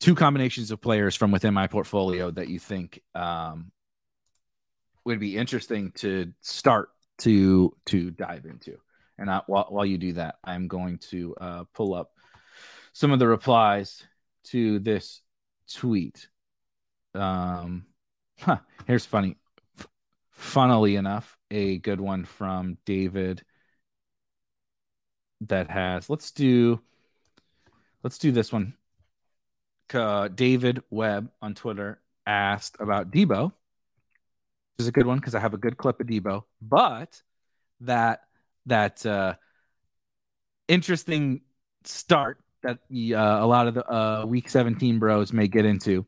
[0.00, 3.72] two combinations of players from within my portfolio that you think um,
[5.04, 8.76] would be interesting to start to to dive into?
[9.18, 12.10] And I, while while you do that, I'm going to uh, pull up
[12.92, 14.04] some of the replies
[14.44, 15.20] to this
[15.72, 16.28] tweet.
[17.14, 17.86] Um,
[18.40, 19.36] huh, here's funny.
[19.78, 19.88] F-
[20.30, 23.42] funnily enough, a good one from David
[25.42, 26.08] that has.
[26.08, 26.80] Let's do.
[28.02, 28.74] Let's do this one.
[29.92, 33.54] Uh, David Webb on Twitter asked about Deebo, Which
[34.78, 37.22] is a good one because I have a good clip of Deebo, but
[37.80, 38.22] that
[38.66, 39.34] that uh,
[40.68, 41.42] interesting
[41.84, 46.06] start that uh, a lot of the uh, Week 17 bros may get into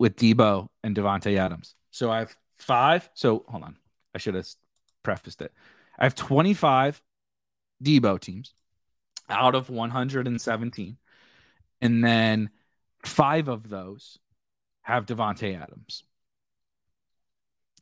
[0.00, 1.74] with Deebo and Davante Adams.
[1.90, 3.08] So I have five.
[3.14, 3.76] So hold on,
[4.14, 4.48] I should have
[5.02, 5.52] prefaced it.
[5.98, 7.00] I have 25
[7.84, 8.54] Deebo teams
[9.28, 10.96] out of 117,
[11.82, 12.50] and then
[13.04, 14.18] five of those
[14.82, 16.02] have Davante Adams.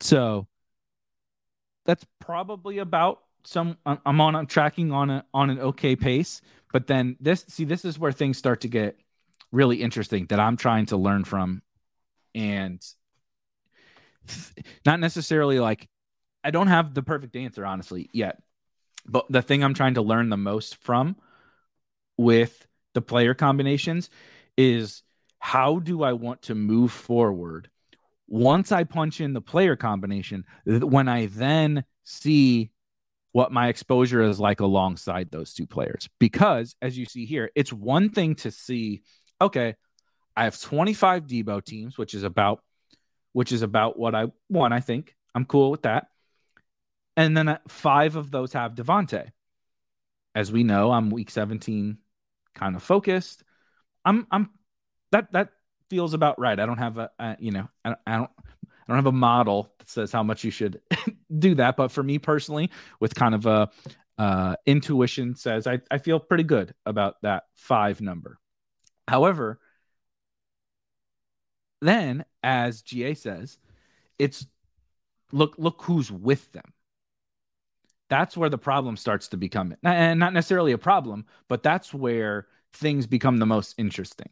[0.01, 0.47] So
[1.85, 6.41] that's probably about some I'm on I'm tracking on a on an okay pace.
[6.73, 8.99] But then this see this is where things start to get
[9.53, 11.61] really interesting that I'm trying to learn from
[12.39, 12.81] and
[14.85, 15.89] not necessarily like
[16.43, 18.41] I don't have the perfect answer honestly yet.
[19.05, 21.17] But the thing I'm trying to learn the most from
[22.17, 24.09] with the player combinations
[24.57, 25.03] is
[25.39, 27.69] how do I want to move forward
[28.27, 32.71] once I punch in the player combination, when I then see
[33.31, 36.07] what my exposure is like alongside those two players.
[36.19, 39.01] Because as you see here, it's one thing to see,
[39.41, 39.75] okay,
[40.39, 42.63] I have 25 Deebo teams, which is about
[43.33, 45.13] which is about what I want, I think.
[45.35, 46.07] I'm cool with that.
[47.17, 49.31] And then uh, five of those have Davante.
[50.33, 51.97] As we know, I'm week 17
[52.55, 53.43] kind of focused.
[54.05, 54.49] I'm I'm
[55.11, 55.49] that that
[55.89, 56.57] feels about right.
[56.57, 59.73] I don't have a, a you know, I, I don't I don't have a model
[59.79, 60.79] that says how much you should
[61.37, 62.71] do that, but for me personally,
[63.01, 63.69] with kind of a
[64.17, 68.39] uh, intuition says I, I feel pretty good about that five number.
[69.05, 69.59] However,
[71.81, 73.57] then as GA says,
[74.17, 74.47] it's
[75.31, 76.73] look look who's with them.
[78.09, 82.47] That's where the problem starts to become, and not necessarily a problem, but that's where
[82.73, 84.29] things become the most interesting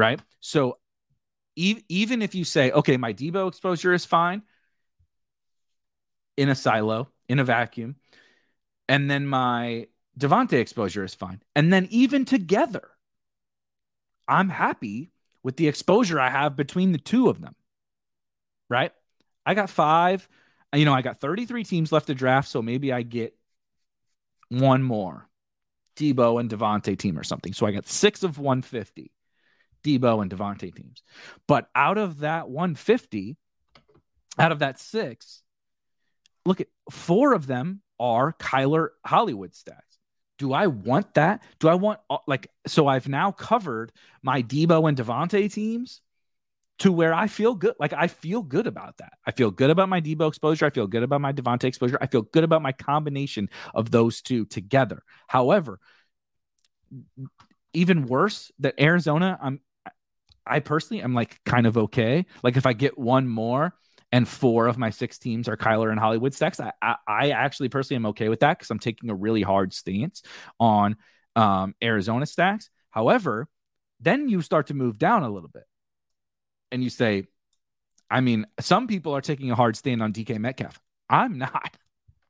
[0.00, 0.20] right?
[0.40, 0.78] So
[1.56, 4.42] even if you say, okay, my Deebo exposure is fine
[6.38, 7.96] in a silo, in a vacuum,
[8.88, 11.42] and then my Davante exposure is fine.
[11.54, 12.88] And then even together,
[14.26, 15.12] I'm happy
[15.42, 17.54] with the exposure I have between the two of them.
[18.68, 18.92] Right?
[19.44, 20.28] I got five.
[20.74, 23.36] You know, I got 33 teams left to draft, so maybe I get
[24.48, 25.28] one more
[25.96, 27.52] Deebo and Davante team or something.
[27.52, 29.12] So I got six of 150.
[29.82, 31.02] Deebo and Davante teams.
[31.46, 33.36] But out of that 150,
[34.38, 35.42] out of that six,
[36.44, 39.89] look at four of them are Kyler Hollywood stacks.
[40.40, 41.42] Do I want that?
[41.58, 46.00] Do I want like so I've now covered my Deebo and Davante teams
[46.78, 47.74] to where I feel good.
[47.78, 49.12] Like I feel good about that.
[49.26, 50.64] I feel good about my Deebo exposure.
[50.64, 51.98] I feel good about my Davante exposure.
[52.00, 55.02] I feel good about my combination of those two together.
[55.26, 55.78] However,
[57.74, 59.60] even worse that Arizona, I'm
[60.46, 62.24] I personally I'm like kind of okay.
[62.42, 63.74] Like if I get one more
[64.12, 67.68] and four of my six teams are Kyler and Hollywood stacks, I, I, I actually
[67.68, 70.22] personally am okay with that because I'm taking a really hard stance
[70.58, 70.96] on
[71.36, 72.70] um, Arizona stacks.
[72.90, 73.48] However,
[74.00, 75.64] then you start to move down a little bit
[76.72, 77.24] and you say,
[78.10, 80.80] I mean, some people are taking a hard stand on DK Metcalf.
[81.08, 81.76] I'm not.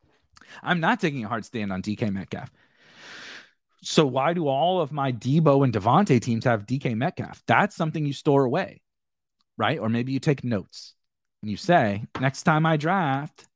[0.63, 2.51] I'm not taking a hard stand on DK Metcalf.
[3.83, 7.43] So why do all of my Deebo and Davante teams have DK Metcalf?
[7.47, 8.83] That's something you store away,
[9.57, 9.79] right?
[9.79, 10.95] Or maybe you take notes
[11.43, 13.47] you say, next time I draft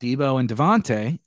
[0.00, 1.18] Deebo and Davante,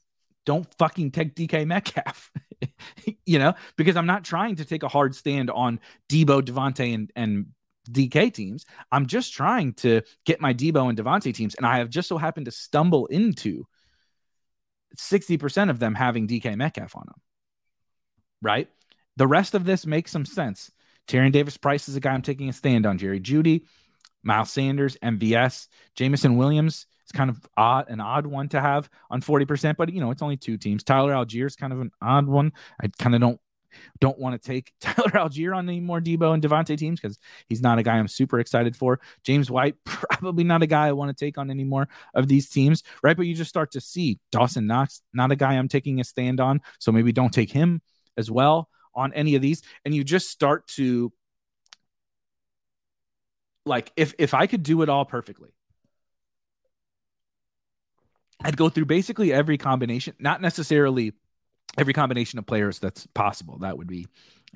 [0.45, 2.31] don't fucking take DK Metcalf.
[3.25, 5.79] you know, because I'm not trying to take a hard stand on
[6.09, 7.47] Deebo, Davante, and and
[7.89, 8.65] DK teams.
[8.91, 12.17] I'm just trying to get my Deebo and Davante teams, and I have just so
[12.17, 13.65] happened to stumble into
[14.97, 17.21] 60% of them having DK Metcalf on them
[18.41, 18.69] right?
[19.17, 20.71] The rest of this makes some sense
[21.07, 22.97] Tyrion Davis Price is a guy I'm taking a stand on.
[22.97, 23.63] Jerry Jeudy,
[24.23, 29.21] Miles Sanders, MVS, Jameson Williams is kind of odd, an odd one to have on
[29.21, 30.83] 40%, but you know, it's only two teams.
[30.83, 32.51] Tyler Allgeier is kind of an odd one.
[32.81, 33.39] I kind of don't
[33.99, 37.61] don't want to take Tyler Allgeier on any more Deebo and Davante teams because he's
[37.61, 38.99] not a guy I'm super excited for.
[39.23, 42.49] James White, probably not a guy I want to take on any more of these
[42.49, 43.15] teams, right?
[43.15, 46.39] But you just start to see Dawson Knox, not a guy I'm taking a stand
[46.39, 46.61] on.
[46.79, 47.81] So maybe don't take him
[48.17, 49.61] as well on any of these.
[49.85, 51.11] And you just start to
[53.69, 55.51] like if if I could do it all perfectly,
[58.43, 61.13] I'd go through basically every combination, not necessarily
[61.77, 63.59] every combination of players that's possible.
[63.59, 64.07] That would be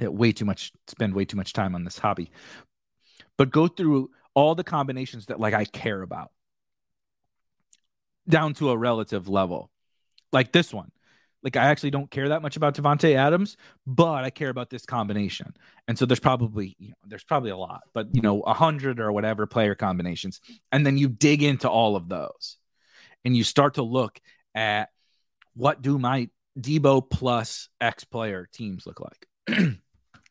[0.03, 2.31] uh, way too much, spend way too much time on this hobby.
[3.37, 6.31] But go through all the combinations that like I care about
[8.27, 9.69] down to a relative level.
[10.31, 10.91] Like this one.
[11.43, 14.85] Like I actually don't care that much about Davante Adams, but I care about this
[14.85, 15.53] combination.
[15.87, 18.99] And so there's probably, you know, there's probably a lot, but you know, a hundred
[18.99, 20.39] or whatever player combinations.
[20.71, 22.57] And then you dig into all of those
[23.25, 24.19] and you start to look
[24.55, 24.89] at
[25.55, 26.29] what do my
[26.59, 29.27] Deebo plus X player teams look like.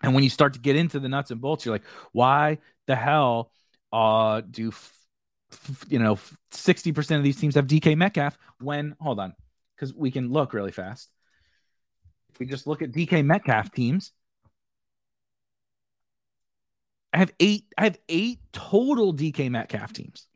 [0.03, 2.97] and when you start to get into the nuts and bolts, you're like, why the
[2.97, 3.51] hell
[3.93, 5.07] uh, do f-
[5.53, 6.19] f- you know
[6.53, 9.35] 60% of these teams have DK Metcalf when hold on,
[9.83, 11.11] because we can look really fast.
[12.33, 14.12] If we just look at DK Metcalf teams,
[17.12, 17.64] I have eight.
[17.76, 20.28] I have eight total DK Metcalf teams.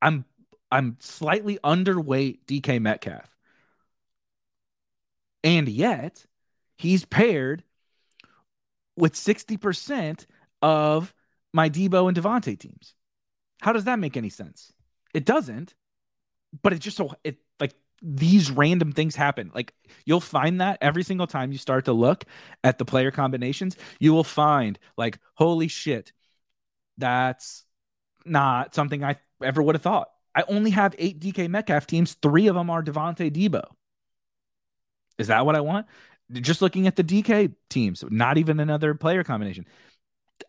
[0.00, 0.24] I'm
[0.70, 3.28] I'm slightly underweight DK Metcalf.
[5.42, 6.24] And yet,
[6.78, 7.64] he's paired
[8.96, 10.24] with 60%
[10.62, 11.12] of
[11.52, 12.94] my Deebo and Davante teams.
[13.60, 14.72] How does that make any sense?
[15.14, 15.74] It doesn't,
[16.62, 17.38] but it just so it
[18.02, 19.50] these random things happen.
[19.54, 19.74] Like
[20.04, 22.24] you'll find that every single time you start to look
[22.62, 26.12] at the player combinations, you will find like, holy shit,
[26.98, 27.64] that's
[28.24, 30.08] not something I ever would have thought.
[30.34, 32.14] I only have eight DK Metcalf teams.
[32.14, 33.64] Three of them are Davante Deebo.
[35.18, 35.86] Is that what I want?
[36.32, 39.64] Just looking at the DK teams, not even another player combination.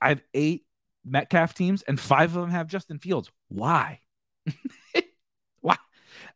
[0.01, 0.65] I have eight
[1.05, 3.31] Metcalf teams, and five of them have Justin Fields.
[3.47, 4.01] Why?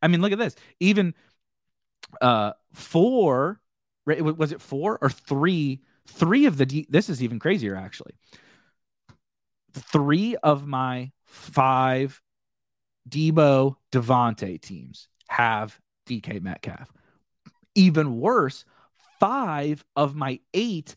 [0.01, 0.55] I mean, look at this.
[0.79, 1.13] Even
[2.21, 3.59] uh four,
[4.05, 5.81] was it four or three?
[6.07, 8.13] Three of the D, this is even crazier actually.
[9.73, 12.21] Three of my five
[13.09, 16.91] Deebo Davante teams have DK Metcalf.
[17.75, 18.65] Even worse,
[19.19, 20.95] five of my eight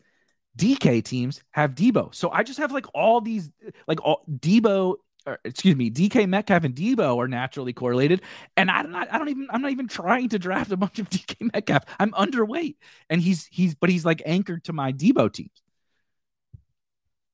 [0.57, 3.51] DK teams have Deebo So I just have like all these,
[3.87, 4.97] like all Deebo,
[5.27, 8.22] or, excuse me, DK Metcalf and Deebo are naturally correlated.
[8.57, 11.09] And I don't, I don't even, I'm not even trying to draft a bunch of
[11.11, 11.85] DK Metcalf.
[11.99, 12.77] I'm underweight,
[13.09, 15.51] and he's, he's, but he's like anchored to my Deebo team.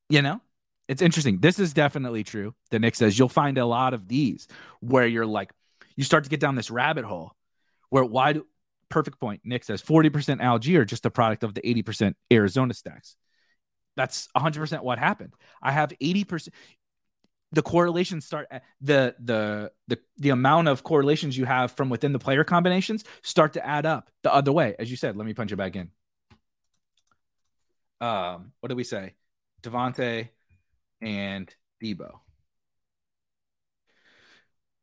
[0.09, 0.41] You know,
[0.89, 1.39] it's interesting.
[1.39, 2.55] This is definitely true.
[2.71, 4.49] The Nick says you'll find a lot of these
[4.81, 5.53] where you're like,
[5.97, 7.33] you start to get down this rabbit hole
[7.91, 8.47] where why do
[8.89, 9.41] perfect point.
[9.45, 13.17] Nick says 40% Allgeier, just a product of the 80% Arizona stacks.
[13.97, 15.35] That's 100% what happened.
[15.63, 16.49] I have 80%.
[17.53, 18.49] The correlations start
[18.81, 23.55] the the the the amount of correlations you have from within the player combinations start
[23.55, 24.77] to add up the other way.
[24.79, 25.91] As you said, let me punch it back in.
[28.01, 29.15] Um, what did we say?
[29.63, 30.29] Davante,
[31.03, 32.21] and Deebo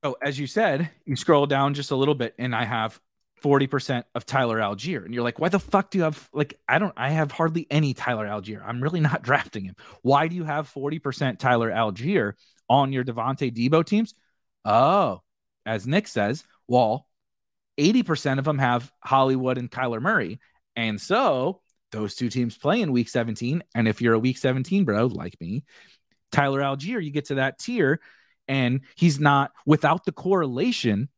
[0.03, 2.99] Oh, as you said, you scroll down just a little bit, and I have
[3.43, 5.03] 40% of Tyler Allgeier.
[5.03, 7.67] And you're like, why the fuck do you have like I don't I have hardly
[7.69, 8.63] any Tyler Allgeier.
[8.65, 9.75] I'm really not drafting him.
[10.01, 12.33] Why do you have 40% Tyler Allgeier
[12.69, 14.13] on your Davante Deebo teams?
[14.65, 15.21] Oh,
[15.65, 17.07] as Nick says, well,
[17.79, 20.39] 80% of them have Hollywood and Kyler Murray.
[20.75, 21.61] And so
[21.91, 23.63] those two teams play in week 17.
[23.75, 25.63] And if you're a week 17 bro, like me,
[26.31, 27.99] Tyler Allgeier, you get to that tier,
[28.47, 31.09] and he's not without the correlation.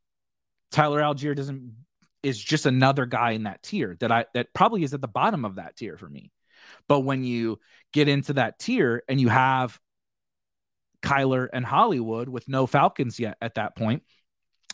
[0.72, 1.74] Tyler Allgeier doesn't
[2.22, 5.46] is just another guy in that tier that I that probably is at the bottom
[5.46, 6.32] of that tier for me.
[6.88, 7.60] But when you
[7.94, 9.80] get into that tier and you have
[11.02, 14.04] Kyler and Hollywood with no Falcons yet at that point,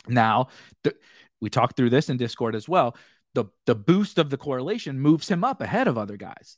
[0.08, 0.48] now
[0.82, 0.94] the,
[1.40, 2.96] we talked through this in Discord as well.
[3.34, 6.56] The the boost of the correlation moves him up ahead of other guys.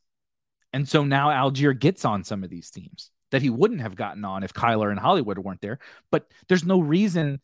[0.72, 4.24] And so now Allgeier gets on some of these teams that he wouldn't have gotten
[4.24, 5.78] on if Kyler and Hollywood weren't there.
[6.10, 7.40] But there's no reason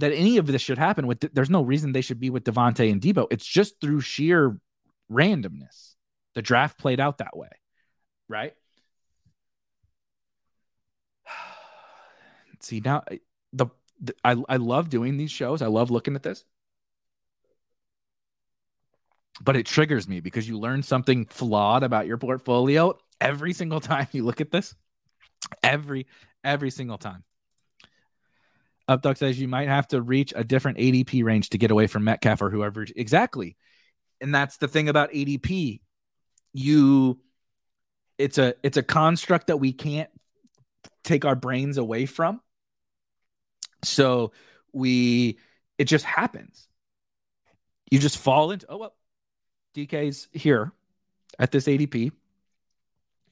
[0.00, 2.90] that any of this should happen with there's no reason they should be with Davante
[2.90, 3.26] and Deebo.
[3.30, 4.58] It's just through sheer
[5.10, 5.94] randomness.
[6.34, 7.48] The draft played out that way.
[8.28, 8.54] Right?
[12.64, 13.02] See now
[13.52, 13.66] the,
[14.00, 15.62] the I I love doing these shows.
[15.62, 16.44] I love looking at this.
[19.42, 24.06] But it triggers me because you learn something flawed about your portfolio every single time
[24.12, 24.74] you look at this,
[25.62, 26.06] every
[26.42, 27.24] every single time.
[28.88, 32.04] Updog says you might have to reach a different ADP range to get away from
[32.04, 32.86] Metcalf or whoever.
[32.94, 33.56] Exactly.
[34.20, 35.80] And that's the thing about ADP.
[36.52, 37.18] You
[38.18, 40.10] it's a it's a construct that we can't
[41.02, 42.40] take our brains away from.
[43.84, 44.32] So
[44.72, 45.38] we
[45.78, 46.68] it just happens.
[47.90, 48.94] You just fall into oh well,
[49.74, 50.72] DK's here
[51.38, 52.12] at this ADP.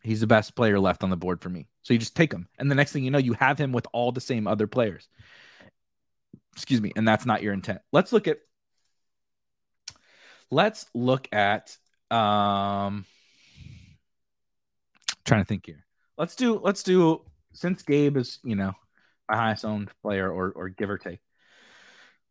[0.02, 1.68] He's the best player left on the board for me.
[1.82, 2.48] So you just take him.
[2.58, 5.08] And the next thing you know, you have him with all the same other players.
[6.54, 6.92] Excuse me.
[6.96, 7.80] And that's not your intent.
[7.92, 8.38] Let's look at
[10.50, 11.76] let's look at
[12.10, 13.06] um
[15.24, 15.84] trying to think here.
[16.18, 17.22] Let's do let's do
[17.52, 18.72] since Gabe is, you know,
[19.28, 21.20] a highest owned player or or give or take.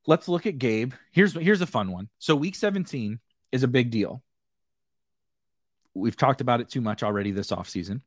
[0.07, 0.93] Let's look at Gabe.
[1.11, 2.09] Here's here's a fun one.
[2.19, 3.19] So week 17
[3.51, 4.23] is a big deal.
[5.93, 8.01] We've talked about it too much already this offseason.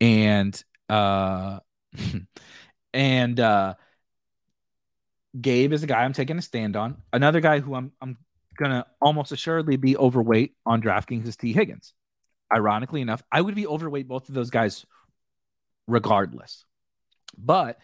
[0.00, 1.60] And uh
[2.94, 3.74] and uh
[5.40, 6.96] Gabe is a guy I'm taking a stand on.
[7.12, 8.18] Another guy who I'm I'm
[8.56, 11.94] gonna almost assuredly be overweight on DraftKings is Tee Higgins.
[12.52, 14.84] Ironically enough, I would be overweight both of those guys
[15.86, 16.64] regardless.
[17.36, 17.78] But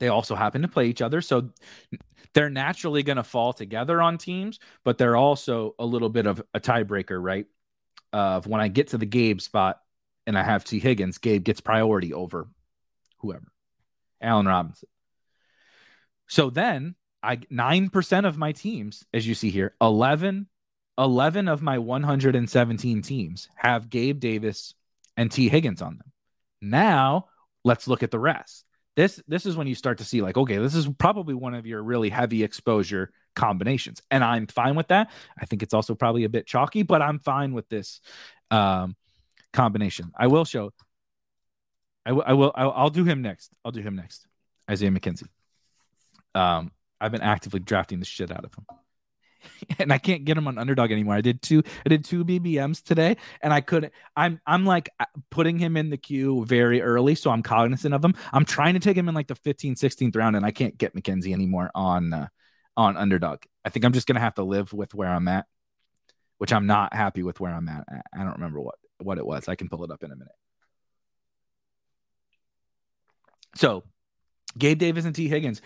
[0.00, 1.20] they also happen to play each other.
[1.20, 1.50] So
[2.32, 6.42] they're naturally going to fall together on teams, but they're also a little bit of
[6.52, 7.46] a tiebreaker, right?
[8.12, 9.80] Of when I get to the Gabe spot
[10.26, 12.48] and I have Tee Higgins, Gabe gets priority over
[13.18, 13.46] whoever,
[14.20, 14.88] Allen Robinson.
[16.26, 20.48] So then I 9% of my teams, as you see here, 11,
[20.98, 24.74] 11 of my 117 teams have Gabe Davis
[25.16, 26.12] and Tee Higgins on them.
[26.60, 27.26] Now
[27.64, 28.64] let's look at the rest
[28.96, 31.66] this this is when you start to see like okay this is probably one of
[31.66, 34.00] your really heavy exposure combinations.
[34.10, 35.10] And i'm fine with that.
[35.38, 38.00] I think it's also probably a bit chalky but i'm fine with this
[38.50, 38.96] um
[39.52, 40.12] combination.
[40.16, 40.72] I will show
[42.06, 43.52] I, w- I will I'll, I'll do him next.
[43.64, 44.26] I'll do him next.
[44.70, 45.28] Isaiah mckenzie.
[46.34, 46.70] Um
[47.00, 48.64] i've been actively drafting the shit out of him
[49.78, 51.14] and I can't get him on underdog anymore.
[51.14, 55.06] I did two I did two BBMs today and I couldn't I'm I'm like uh,
[55.30, 58.14] putting him in the queue very early so I'm cognizant of him.
[58.32, 60.94] I'm trying to take him in like the 15th 16th round and I can't get
[60.94, 62.28] McKenzie anymore on uh,
[62.76, 63.40] on underdog.
[63.64, 65.46] I think I'm just going to have to live with where I'm at,
[66.38, 67.84] which I'm not happy with where I'm at.
[68.12, 69.48] I don't remember what what it was.
[69.48, 70.34] I can pull it up in a minute.
[73.56, 73.84] So,
[74.58, 75.62] Gabe Davis and Tee Higgins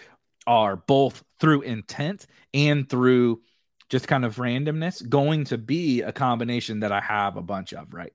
[0.47, 3.43] are both through intent and through
[3.89, 7.93] just kind of randomness going to be a combination that I have a bunch of,
[7.93, 8.12] right?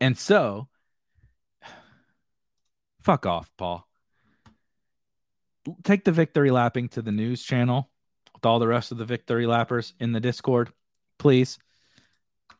[0.00, 0.68] And so,
[3.02, 3.86] fuck off, Paul.
[5.84, 7.90] Take the victory lapping to the news channel
[8.34, 10.72] with all the rest of the victory lappers in the Discord,
[11.18, 11.58] please.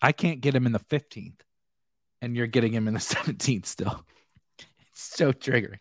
[0.01, 1.41] I can't get him in the 15th,
[2.21, 4.05] and you're getting him in the 17th still.
[4.59, 5.79] It's so triggering.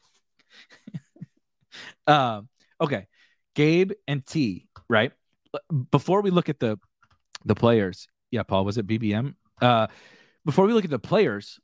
[2.07, 3.07] um, okay.
[3.55, 5.11] Gabe and T, right?
[5.91, 6.77] Before we look at the
[7.45, 9.35] the players, yeah, Paul, was it BBM?
[9.61, 9.87] Uh,
[10.45, 11.59] before we look at the players,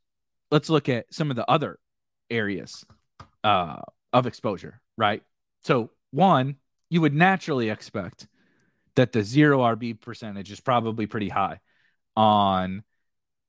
[0.51, 1.79] let's look at some of the other
[2.29, 2.85] areas
[3.43, 3.81] uh,
[4.11, 5.23] of exposure, right?
[5.61, 6.57] So, one,
[6.89, 8.27] you would naturally expect
[8.95, 11.59] that the zero RB percentage is probably pretty high
[12.15, 12.83] on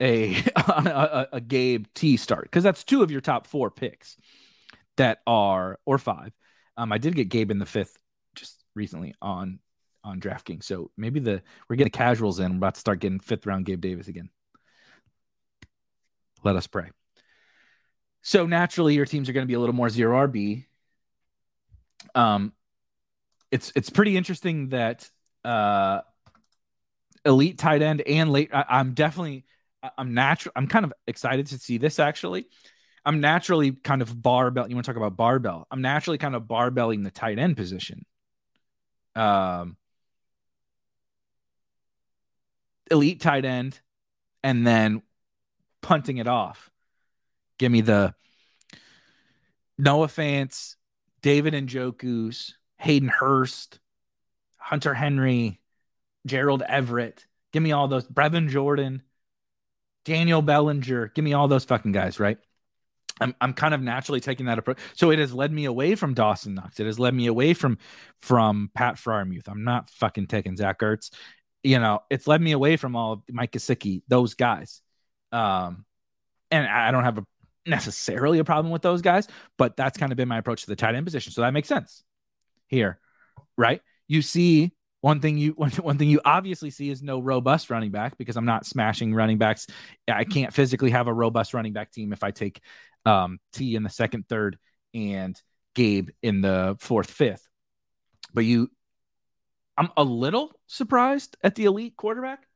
[0.00, 0.34] a
[0.74, 4.16] on a, a Gabe T start because that's two of your top four picks
[4.96, 6.32] that are or five.
[6.76, 7.96] Um, I did get Gabe in the fifth
[8.34, 9.60] just recently on
[10.04, 10.64] on DraftKings.
[10.64, 12.52] So maybe the we're getting the casuals in.
[12.52, 14.28] We're about to start getting fifth round Gabe Davis again.
[16.44, 16.90] Let us pray.
[18.22, 20.66] So naturally, your teams are going to be a little more zero RB.
[22.14, 22.52] Um,
[23.50, 25.08] it's it's pretty interesting that
[25.44, 26.00] uh,
[27.24, 28.50] elite tight end and late.
[28.52, 29.44] I, I'm definitely
[29.98, 30.52] I'm natural.
[30.56, 32.46] I'm kind of excited to see this actually.
[33.06, 34.68] I'm naturally kind of barbell.
[34.68, 35.66] You want to talk about barbell?
[35.70, 38.06] I'm naturally kind of barbelling the tight end position.
[39.14, 39.76] Um,
[42.94, 43.78] elite tight end
[44.42, 45.02] and then
[45.82, 46.70] punting it off.
[47.58, 48.14] Give me the
[49.76, 50.76] Noah Fant,
[51.22, 53.80] David and Njoku's, Hayden Hurst,
[54.56, 55.60] Hunter Henry,
[56.26, 57.26] Gerald Everett.
[57.52, 58.06] Give me all those.
[58.06, 59.02] Brevin Jordan,
[60.04, 61.08] Daniel Bellinger.
[61.14, 62.38] Give me all those fucking guys, right?
[63.20, 64.78] I'm I'm kind of naturally taking that approach.
[64.94, 66.80] So it has led me away from Dawson Knox.
[66.80, 67.78] It has led me away from
[68.20, 69.48] from Pat Freiermuth.
[69.48, 71.10] I'm not fucking taking Zach Ertz
[71.64, 74.82] you know, it's led me away from all Mike Gesicki, those guys.
[75.32, 75.84] Um,
[76.50, 77.26] and I don't have a
[77.66, 79.26] necessarily a problem with those guys,
[79.58, 81.32] but that's kind of been my approach to the tight end position.
[81.32, 82.04] So that makes sense
[82.68, 83.00] here,
[83.56, 83.80] right?
[84.08, 87.90] You see One thing you one, one thing you obviously see is no robust running
[87.90, 89.66] back because I'm not smashing running backs.
[90.08, 92.60] I can't physically have a robust running back team if I take
[93.04, 94.58] um, T in the second, third,
[94.94, 95.40] and
[95.74, 97.46] Gabe in the fourth, fifth.
[98.32, 98.70] But you,
[99.76, 102.46] I'm a little surprised at the elite quarterback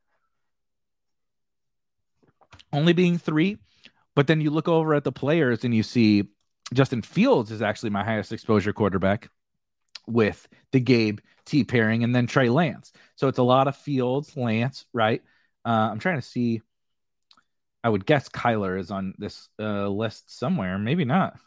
[2.73, 3.59] only being three.
[4.15, 6.25] But then you look over at the players and you see
[6.75, 9.31] Justin Fields is actually my highest exposure quarterback
[10.07, 12.93] with the Gabe T pairing and then Trey Lance.
[13.15, 15.23] So it's a lot of Fields, Lance, right?
[15.65, 16.63] Uh, I'm trying to see.
[17.85, 20.79] I would guess Kyler is on this uh, list somewhere.
[20.79, 21.39] Maybe not.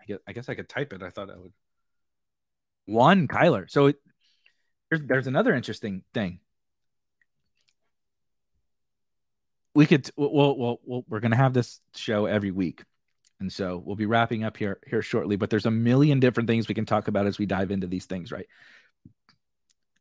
[0.00, 1.02] I guess, I guess I could type it.
[1.02, 1.52] I thought I would.
[2.86, 3.68] One Kyler.
[3.68, 3.92] So
[4.90, 6.40] there's, there's another interesting thing.
[9.74, 12.82] We could well, well, well we're gonna have this show every week,
[13.40, 15.36] and so we'll be wrapping up here here shortly.
[15.36, 18.06] But there's a million different things we can talk about as we dive into these
[18.06, 18.46] things, right?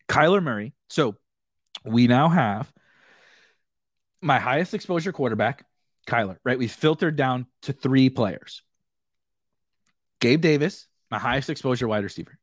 [0.08, 0.74] Kyler Murray.
[0.90, 1.18] So
[1.84, 2.72] we now have
[4.22, 5.66] my highest exposure quarterback,
[6.08, 6.58] Kyler, right?
[6.58, 8.64] We filtered down to three players.
[10.22, 12.38] Gabe Davis, my highest exposure wide receiver,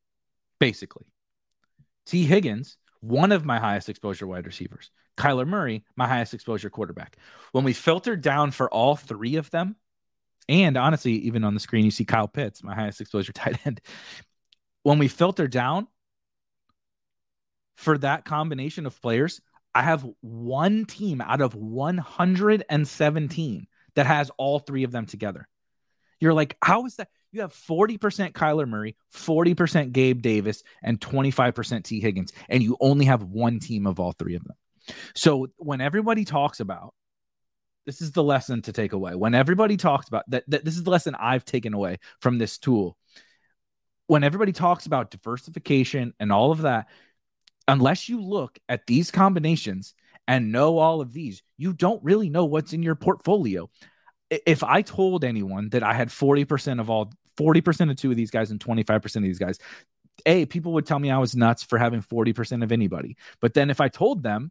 [0.61, 1.07] basically.
[2.07, 4.90] Tee Higgins, one of my highest exposure wide receivers.
[5.16, 7.16] Kyler Murray, my highest exposure quarterback.
[7.53, 9.76] When we filter down for all three of them,
[10.48, 13.80] and honestly, even on the screen, you see Kyle Pitts, my highest exposure tight end.
[14.82, 15.86] When we filter down
[17.76, 19.40] for that combination of players,
[19.74, 25.48] I have one team out of 117 that has all three of them together.
[26.20, 27.09] You're like, how is that?
[27.33, 33.07] You have 40% Kyler Murray, 40% Gabe Davis, and 25% Tee Higgins, and you only
[33.07, 34.57] have one team of all three of them.
[35.14, 36.93] So when everybody talks about
[37.87, 39.14] this is the lesson to take away.
[39.14, 42.59] When everybody talks about that, that this is the lesson I've taken away from this
[42.59, 42.97] tool.
[44.07, 46.89] When everybody talks about diversification and all of that,
[47.66, 49.95] unless you look at these combinations
[50.28, 53.68] and know all of these, you don't really know what's in your portfolio.
[54.30, 58.30] If I told anyone that I had 40% of all 40% of two of these
[58.30, 59.59] guys and 25% of these guys,
[60.26, 63.16] A, people would tell me I was nuts for having 40% of anybody.
[63.41, 64.51] But then if I told them,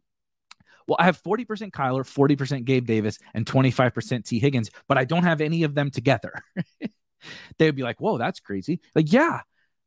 [0.88, 5.22] well, I have 40% Kyler, 40% Gabe Davis, and 25% Tee Higgins, but I don't
[5.22, 6.32] have any of them together.
[7.58, 8.80] they would be like, whoa, that's crazy.
[8.94, 9.42] Like, yeah.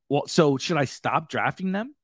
[0.08, 1.96] Well, so should I stop drafting them?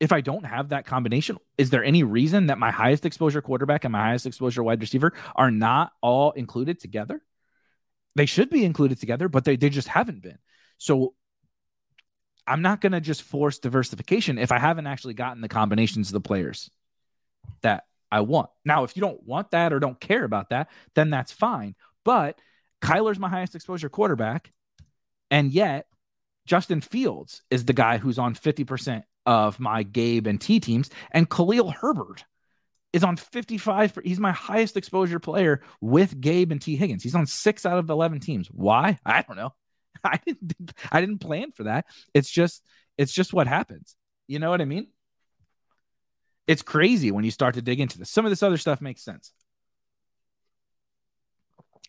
[0.00, 3.84] if I don't have that combination, is there any reason that my highest exposure quarterback
[3.84, 7.22] and my highest exposure wide receiver are not all included together?
[8.16, 10.38] They should be included together, but they, they just haven't been.
[10.78, 11.14] So
[12.46, 16.14] I'm not going to just force diversification if I haven't actually gotten the combinations of
[16.14, 16.70] the players
[17.60, 18.48] that I want.
[18.64, 21.74] Now, if you don't want that or don't care about that, then that's fine.
[22.04, 22.40] But
[22.80, 24.50] Kyler's my highest exposure quarterback.
[25.30, 25.86] And yet,
[26.46, 30.88] Justin Fields is the guy who's on 50% of my Gabe and T teams.
[31.10, 32.24] And Khalil Herbert
[32.96, 33.98] is on 55.
[34.02, 37.02] He's my highest exposure player with Gabe and Tee Higgins.
[37.02, 38.48] He's on six out of 11 teams.
[38.48, 38.98] Why?
[39.06, 39.52] I don't know.
[40.04, 41.84] I didn't, I didn't plan for that.
[42.14, 42.64] It's just,
[42.96, 43.96] it's just what happens.
[44.26, 44.86] You know what I mean?
[46.46, 48.10] It's crazy when you start to dig into this.
[48.10, 49.32] Some of this other stuff makes sense.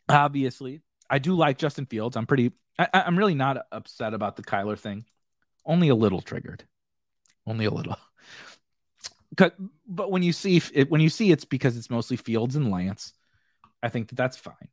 [0.09, 2.17] Obviously, I do like Justin Fields.
[2.17, 5.05] I'm pretty, I, I'm really not upset about the Kyler thing.
[5.65, 6.65] Only a little triggered
[7.47, 7.95] only a little.
[9.37, 13.13] But when you see it, when you see it's because it's mostly Fields and Lance,
[13.81, 14.67] I think that that's fine.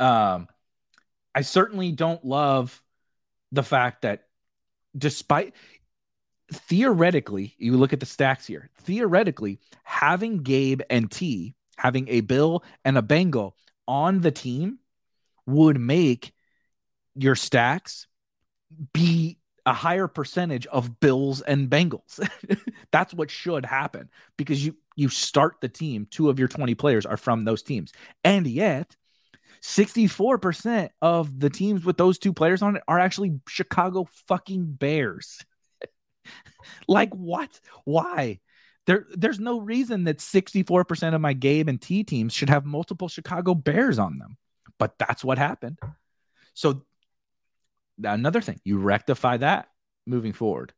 [0.00, 0.48] Um,
[1.34, 2.82] I certainly don't love
[3.52, 4.24] the fact that
[4.96, 5.54] despite
[6.52, 8.70] theoretically, you look at the stacks here.
[8.82, 13.56] Theoretically, having Gabe and T, having a Bill and a Bengal
[13.86, 14.78] on the team
[15.46, 16.32] would make
[17.14, 18.06] your stacks
[18.92, 19.38] be
[19.68, 22.26] a higher percentage of Bills and Bengals.
[22.90, 24.08] That's what should happen
[24.38, 27.92] because you you start the team, two of your 20 players are from those teams.
[28.24, 28.96] And yet,
[29.62, 35.44] 64% of the teams with those two players on it are actually Chicago fucking Bears.
[36.88, 37.60] like what?
[37.84, 38.40] Why?
[38.86, 43.08] There, there's no reason that 64% of my Gabe and T teams should have multiple
[43.08, 44.38] Chicago Bears on them.
[44.78, 45.78] But that's what happened.
[46.54, 46.82] So
[48.02, 49.68] another thing you rectify that
[50.06, 50.72] moving forward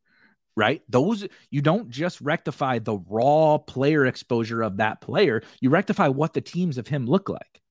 [0.56, 0.82] right?
[0.88, 6.34] Those you don't just rectify the raw player exposure of that player you rectify what
[6.34, 7.62] the teams of him look like.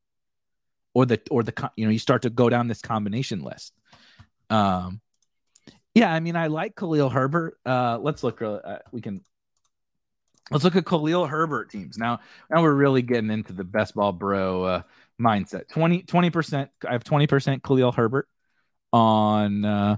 [0.95, 3.73] Or the or the you know you start to go down this combination list.
[4.49, 5.01] Um
[5.93, 7.57] yeah i mean i like khalil herbert.
[7.65, 9.21] Uh let's look uh, we can
[10.49, 11.97] let's look at khalil herbert teams.
[11.97, 14.81] Now now we're really getting into the best ball bro uh
[15.21, 15.67] mindset.
[15.67, 18.27] 20 20% i have 20% khalil herbert
[18.93, 19.97] on uh,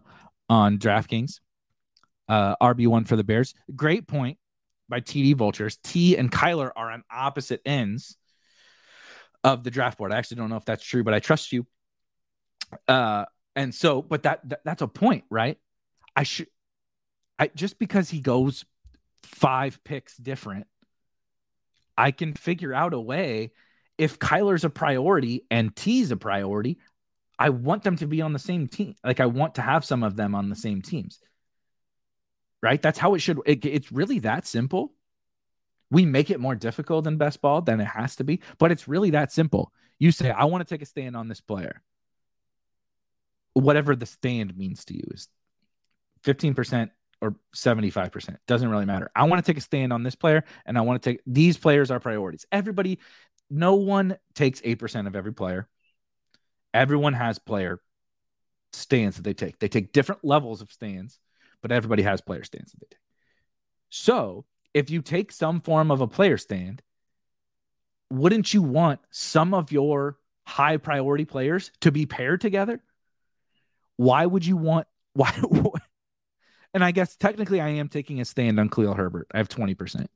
[0.50, 1.40] on DraftKings.
[2.28, 3.54] uh, RB1 for the Bears.
[3.76, 4.38] Great point
[4.90, 5.78] by TD Vultures.
[5.84, 8.18] T and Kyler are on opposite ends
[9.44, 10.14] of the draft board.
[10.14, 11.66] I actually don't know if that's true, but I trust you.
[12.88, 13.26] Uh,
[13.56, 15.58] and so, but that, that that's a point, right?
[16.16, 16.48] I should,
[17.38, 18.66] I just because he goes
[19.24, 20.68] five picks different,
[21.98, 23.52] I can figure out a way.
[23.98, 26.80] If Kyler's a priority and T's a priority,
[27.42, 28.94] I want them to be on the same team.
[29.04, 31.20] Like I want to have some of them on the same teams.
[32.62, 32.80] Right?
[32.80, 33.40] That's how it should.
[33.48, 34.94] It, it's really that simple.
[35.90, 38.88] We make it more difficult in best ball than it has to be, but it's
[38.88, 39.74] really that simple.
[39.98, 41.82] You say, I want to take a stand on this player.
[43.54, 45.28] Whatever the stand means to you is
[46.24, 48.38] 15% or 75%.
[48.46, 49.10] Doesn't really matter.
[49.16, 51.58] I want to take a stand on this player and I want to take these
[51.58, 52.46] players are priorities.
[52.52, 53.00] Everybody,
[53.50, 55.68] no one takes 8% of every player.
[56.74, 57.80] Everyone has player
[58.74, 59.60] stands that they take.
[59.60, 61.20] They take different levels of stands,
[61.62, 63.00] but everybody has player stands that they take.
[63.90, 66.82] So if you take some form of a player stand,
[68.10, 72.82] wouldn't you want some of your high priority players to be paired together?
[73.98, 75.34] Why would you want why
[76.74, 79.28] and I guess technically I am taking a stand on Khalil Herbert.
[79.34, 80.08] I have 20%,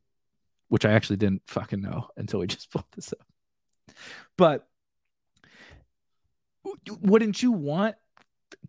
[0.69, 3.95] which I actually didn't fucking know until we just pulled this up.
[4.37, 4.67] But
[7.01, 7.95] wouldn't you want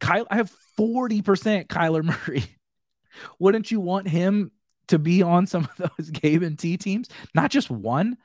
[0.01, 0.27] Kyle?
[0.31, 2.45] I have 40% Kyler Murray.
[3.39, 4.51] wouldn't you want him
[4.89, 7.09] to be on some of those Gabe and T teams?
[7.35, 8.17] Not just one.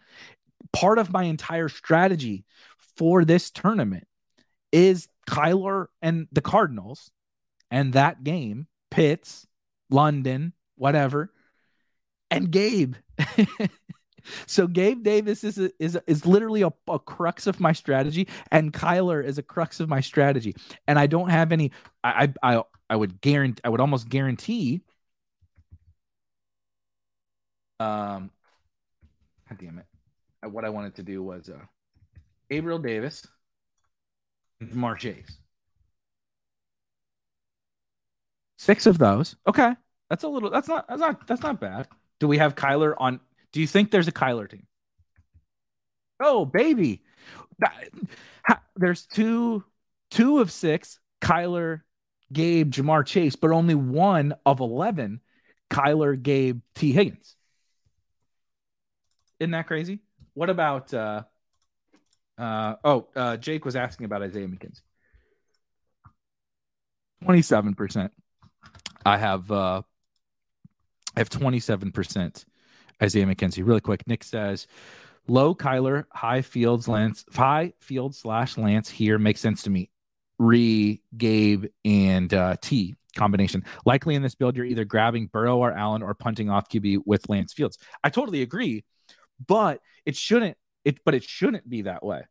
[0.73, 2.45] Part of my entire strategy
[2.97, 4.07] for this tournament
[4.71, 7.11] is Kyler and the Cardinals
[7.69, 9.47] and that game, Pitts,
[9.89, 11.31] London, whatever,
[12.29, 12.95] and Gabe.
[14.45, 18.73] So Gabe Davis is a, is is literally a, a crux of my strategy, and
[18.73, 20.55] Kyler is a crux of my strategy.
[20.87, 21.71] And I don't have any.
[22.03, 23.61] I I I would guarantee.
[23.63, 24.81] I would almost guarantee.
[27.79, 28.29] Um,
[29.49, 29.85] God damn it!
[30.51, 31.65] What I wanted to do was uh,
[32.49, 33.25] Gabriel Davis,
[34.61, 35.37] Ja'Marr Chase.
[38.57, 39.35] Six of those.
[39.47, 39.73] Okay,
[40.09, 40.49] that's a little.
[40.49, 40.87] That's not.
[40.87, 41.27] That's not.
[41.27, 41.87] That's not bad.
[42.19, 43.19] Do we have Kyler on
[43.51, 44.67] do you think there's a Kyler team?
[46.19, 47.03] Oh, baby.
[48.75, 49.63] There's two
[50.11, 51.81] two of six, Kyler,
[52.31, 55.21] Gabe, Ja'Marr Chase, but only one of 11,
[55.69, 57.35] Kyler, Gabe, Tee Higgins.
[59.39, 59.99] Isn't that crazy?
[60.33, 61.23] What about, uh,
[62.37, 64.81] uh, oh, uh, Jake was asking about Isaiah McKenzie.
[67.23, 68.09] 27%.
[69.05, 69.81] I have, uh,
[71.15, 72.45] I have 27%
[73.01, 73.65] Isaiah McKenzie.
[73.65, 74.67] Really quick, Nick says
[75.27, 79.89] low Kyler, high Fields, Lance, high Field slash Lance here makes sense to me.
[80.39, 83.63] Re, Gabe, and uh, T combination.
[83.85, 87.29] Likely in this build, you're either grabbing Burrow or Allen or punting off QB with
[87.29, 87.77] Lance Fields.
[88.03, 88.83] I totally agree,
[89.45, 90.57] but it shouldn't.
[90.83, 92.23] It but it shouldn't be that way.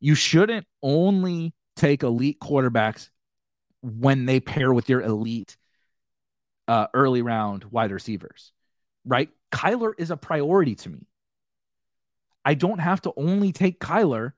[0.00, 3.10] You shouldn't only take elite quarterbacks
[3.82, 5.56] when they pair with your elite
[6.68, 8.52] uh, early round wide receivers
[9.08, 9.30] right?
[9.50, 11.06] Kyler is a priority to me.
[12.44, 14.32] I don't have to only take Kyler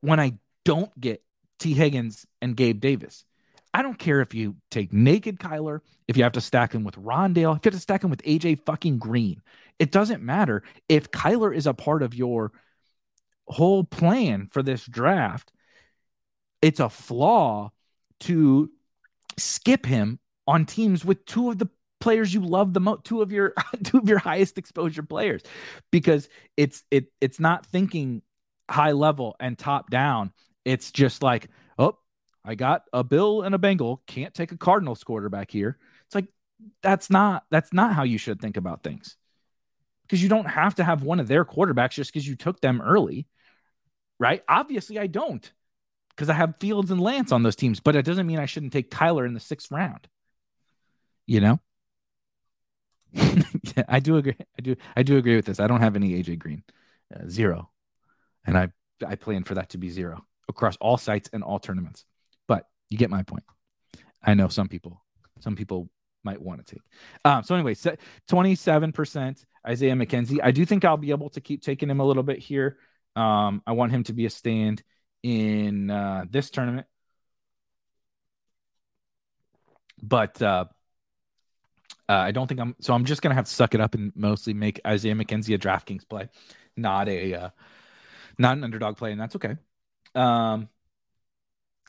[0.00, 1.22] when I don't get
[1.58, 3.24] Tee Higgins and Gabe Davis.
[3.72, 6.96] I don't care if you take naked Kyler, if you have to stack him with
[6.96, 9.40] Rondale, if you have to stack him with AJ fucking Green.
[9.78, 10.64] It doesn't matter.
[10.88, 12.50] If Kyler is a part of your
[13.46, 15.52] whole plan for this draft,
[16.60, 17.70] it's a flaw
[18.20, 18.70] to
[19.38, 21.68] skip him on teams with two of the
[22.00, 23.54] players you love the most two of your
[23.84, 25.42] two of your highest exposure players.
[25.90, 28.22] Because it's it it's not thinking
[28.70, 30.32] high level and top down.
[30.64, 31.48] It's just like
[31.78, 31.98] oh
[32.44, 34.02] i got a bill and a bengal.
[34.06, 35.78] Can't take a cardinals quarterback here.
[36.06, 36.28] It's like
[36.82, 39.16] that's not that's not how you should think about things.
[40.02, 42.80] Because you don't have to have one of their quarterbacks just because you took them
[42.80, 43.26] early
[44.20, 44.42] right?
[44.48, 45.50] Obviously i don't
[46.10, 48.72] because i have fields and lance on those teams but it doesn't mean i shouldn't
[48.72, 50.06] take kyler in the sixth round
[51.26, 51.58] you know
[53.88, 54.36] I do agree.
[54.58, 54.76] I do.
[54.96, 55.60] I do agree with this.
[55.60, 56.62] I don't have any AJ Green,
[57.14, 57.70] uh, zero,
[58.46, 58.68] and I
[59.06, 62.04] I plan for that to be zero across all sites and all tournaments.
[62.46, 63.44] But you get my point.
[64.22, 65.02] I know some people,
[65.40, 65.88] some people
[66.22, 66.82] might want to take.
[67.24, 67.74] Um, so anyway,
[68.28, 70.38] twenty-seven percent Isaiah McKenzie.
[70.42, 72.78] I do think I'll be able to keep taking him a little bit here.
[73.16, 74.82] Um, I want him to be a stand
[75.22, 76.86] in uh, this tournament,
[80.02, 80.66] but uh,
[82.10, 82.92] uh, I don't think I'm so.
[82.92, 86.08] I'm just gonna have to suck it up and mostly make Isaiah McKenzie a DraftKings
[86.08, 86.28] play,
[86.76, 87.50] not a uh,
[88.36, 89.56] not an underdog play, and that's okay.
[90.16, 90.68] Um,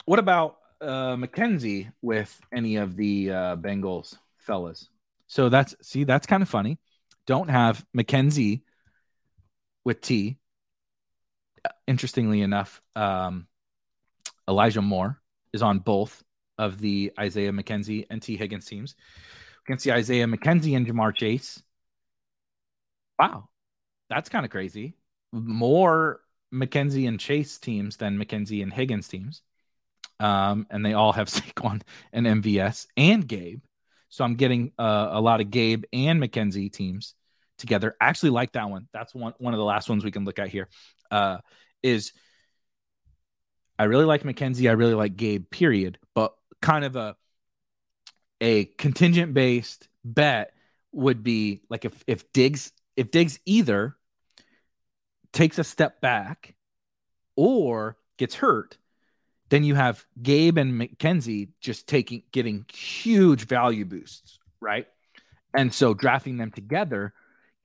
[0.05, 4.89] what about uh, McKenzie with any of the uh, Bengals fellas?
[5.25, 6.77] So that's see, that's kind of funny.
[7.25, 8.61] Don't have McKenzie
[9.83, 10.37] with T.
[11.87, 13.47] Interestingly enough, um,
[14.47, 15.19] Elijah Moore
[15.51, 16.23] is on both
[16.59, 18.95] of the Isaiah McKenzie and Tee Higgins teams.
[19.67, 21.61] Can see Isaiah McKenzie and Ja'Marr Chase.
[23.19, 23.49] Wow,
[24.09, 24.95] that's kind of crazy.
[25.31, 26.21] More
[26.53, 29.41] McKenzie and Chase teams than McKenzie and Higgins teams.
[30.19, 31.81] Um, and they all have Saquon
[32.11, 33.61] and MVS and Gabe.
[34.09, 37.15] So I'm getting uh, a lot of Gabe and McKenzie teams
[37.57, 37.95] together.
[38.01, 38.87] I actually like that one.
[38.91, 40.67] That's one one of the last ones we can look at here.
[41.09, 41.37] Uh,
[41.81, 42.11] is
[43.79, 44.69] I really like McKenzie.
[44.69, 45.49] I really like Gabe.
[45.49, 45.97] Period.
[46.13, 47.15] But kind of a
[48.41, 50.53] a contingent based bet
[50.91, 53.95] would be like if if Diggs if Diggs either
[55.31, 56.55] takes a step back
[57.37, 58.77] or gets hurt,
[59.49, 64.87] then you have Gabe and McKenzie just taking getting huge value boosts, right?
[65.53, 67.13] And so drafting them together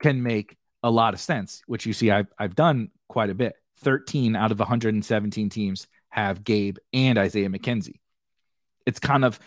[0.01, 3.55] can make a lot of sense, which you see I've I've done quite a bit.
[3.79, 7.99] 13 out of 117 teams have Gabe and Isaiah McKenzie.
[8.85, 9.39] It's kind of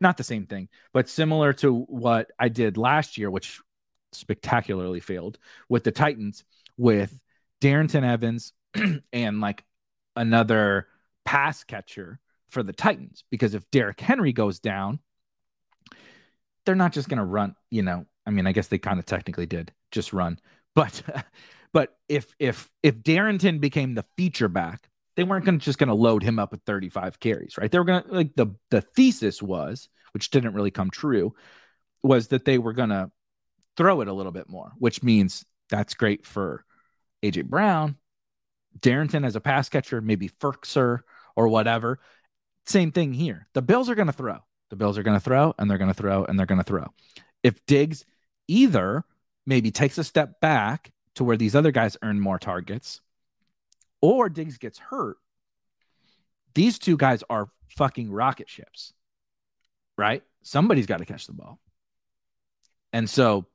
[0.00, 3.60] not the same thing, but similar to what I did last year, which
[4.12, 6.44] spectacularly failed with the Titans
[6.76, 7.18] with
[7.60, 8.52] Darrynton Evans
[9.12, 9.64] and like
[10.16, 10.88] another
[11.24, 12.18] pass catcher
[12.48, 13.24] for the Titans.
[13.30, 15.00] Because if Derrick Henry goes down,
[16.64, 18.06] they're not just going to run, you know.
[18.26, 20.38] I mean, I guess they kind of technically did just run,
[20.74, 21.02] but
[21.72, 25.88] but if if if Darrynton became the feature back, they weren't going to just going
[25.88, 27.70] to load him up with 35 carries, right?
[27.70, 31.34] They were going to like the the thesis was, which didn't really come true,
[32.02, 33.10] was that they were going to
[33.76, 36.64] throw it a little bit more, which means that's great for
[37.22, 37.96] AJ Brown,
[38.78, 41.00] Darrynton as a pass catcher, maybe Firkser
[41.36, 41.98] or whatever.
[42.66, 43.48] Same thing here.
[43.54, 44.38] The Bills are going to throw.
[44.70, 46.64] The Bills are going to throw and they're going to throw and they're going to
[46.64, 46.86] throw.
[47.42, 48.04] If Diggs
[48.48, 49.04] either
[49.46, 53.00] maybe takes a step back to where these other guys earn more targets
[54.00, 55.16] or Diggs gets hurt,
[56.54, 58.92] these two guys are fucking rocket ships,
[59.96, 60.22] right?
[60.42, 61.58] Somebody's got to catch the ball.
[62.92, 63.46] And so,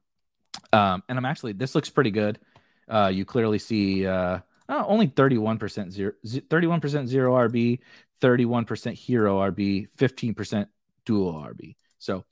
[0.72, 2.40] um, and I'm actually, this looks pretty good.
[2.88, 4.40] Uh, you clearly see uh,
[4.70, 7.80] oh, only 31% zero, 31% zero RB,
[8.22, 10.68] 31% hero RB, 15%
[11.06, 11.76] dual RB.
[12.00, 12.24] So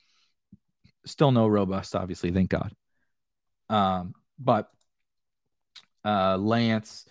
[1.04, 2.72] still no robust, obviously, thank God.
[3.68, 4.70] Um, but
[6.04, 7.06] uh, Lance,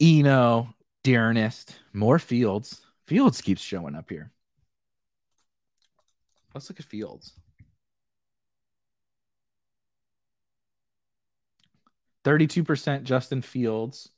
[0.00, 0.74] Eno,
[1.04, 2.80] Darnest, more Fields.
[3.06, 4.32] Fields keeps showing up here.
[6.54, 7.32] Let's look at Fields.
[12.24, 14.10] 32% Justin Fields.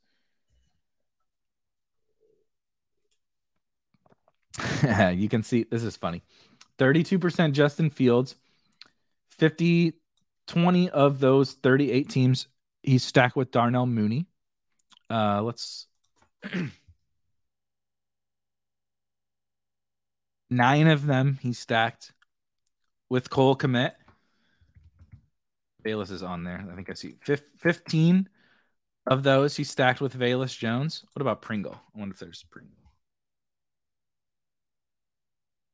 [5.14, 6.22] you can see this is funny.
[6.78, 8.34] 32% Justin Fields.
[9.32, 9.94] 50
[10.46, 12.48] 20 of those 38 teams
[12.82, 14.26] he's stacked with Darnell Mooney.
[15.10, 15.86] Uh let's
[20.51, 22.12] Nine of them he stacked
[23.10, 23.93] with Cole Kmet.
[25.85, 26.66] Velus is on there.
[26.70, 27.16] I think I see
[27.59, 28.28] 15
[29.06, 31.05] of those he stacked with Velus Jones.
[31.12, 31.74] What about Pringle?
[31.94, 32.74] I wonder if there's Pringle.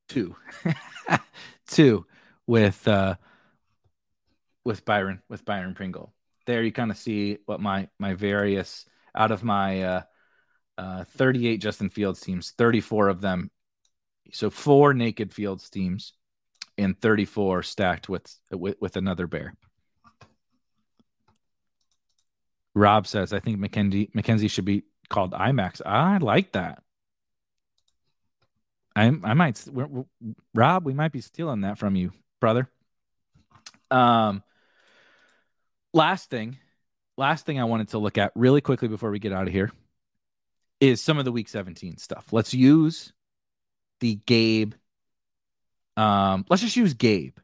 [0.09, 0.37] Two.
[1.67, 2.07] Two
[2.47, 3.17] with uh
[4.65, 6.13] with Byron with Byron Pringle.
[6.47, 10.03] There you kind of see what my my various out of my uh
[10.79, 13.51] uh 38 Justin Fields teams, 34 of them
[14.33, 16.13] so four naked Fields teams
[16.77, 19.55] and 34 stacked with with, with another bear.
[22.75, 25.81] Rob says, I think McKenzie McKenzie should be called IMAX.
[25.85, 26.83] I like that.
[28.97, 30.05] I I might we're, we're,
[30.55, 32.69] Rob, we might be stealing that from you, brother.
[33.91, 34.43] Um
[35.93, 36.59] last thing,
[37.17, 39.71] last thing I wanted to look at really quickly before we get out of here
[40.81, 42.33] is some of the week 17 stuff.
[42.33, 43.13] Let's use
[44.01, 44.75] the Gabe
[45.97, 47.37] um let's just use Gabe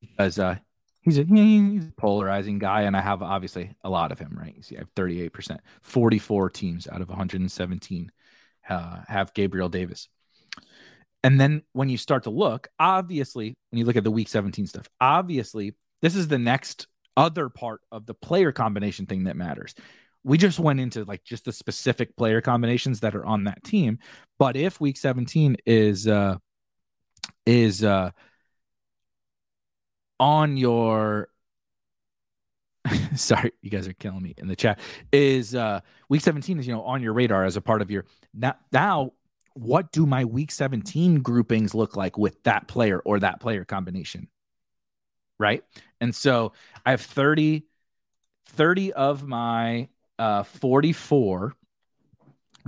[0.00, 0.56] because uh
[1.06, 4.54] he's a he's a polarizing guy, and I have obviously a lot of him, right?
[4.54, 8.12] You see, I have 38%, 44 teams out of 117
[8.68, 10.08] uh, have Gabriel Davis.
[11.22, 14.66] And then when you start to look, obviously, when you look at the week 17
[14.66, 16.86] stuff, obviously, this is the next
[17.16, 19.74] other part of the player combination thing that matters.
[20.24, 23.98] We just went into like just the specific player combinations that are on that team.
[24.38, 26.36] But if week 17 is uh
[27.44, 28.10] is uh
[30.18, 31.28] on your
[33.14, 34.78] sorry you guys are killing me in the chat
[35.12, 38.06] is uh week 17 is you know on your radar as a part of your
[38.32, 39.12] now now
[39.56, 44.28] what do my week 17 groupings look like with that player or that player combination?
[45.38, 45.62] Right.
[46.00, 46.52] And so
[46.84, 47.64] I have 30,
[48.46, 49.88] 30 of my
[50.18, 51.54] uh, 44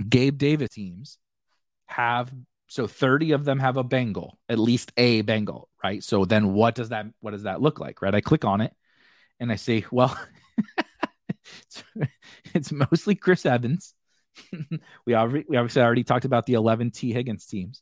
[0.07, 1.17] Gabe Davis teams
[1.87, 2.31] have
[2.67, 6.03] so 30 of them have a Bengal, at least a Bengal, right?
[6.03, 8.13] So then what does that what does that look like, right?
[8.13, 8.73] I click on it
[9.39, 10.17] and I say, well,
[11.63, 11.83] it's,
[12.53, 13.93] it's mostly Chris Evans.
[15.05, 17.81] we already we obviously already talked about the 11 Tee Higgins teams.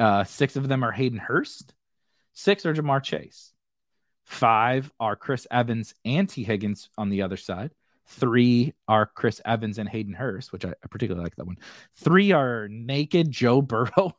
[0.00, 1.72] Uh, six of them are Hayden Hurst,
[2.32, 3.51] six are Ja'Marr Chase,
[4.24, 7.72] five are Chris Evans and Tee Higgins on the other side.
[8.06, 11.58] Three are Chris Evans and Hayden Hurst, which I, particularly like that one.
[11.94, 14.16] Three are naked Joe Burrow.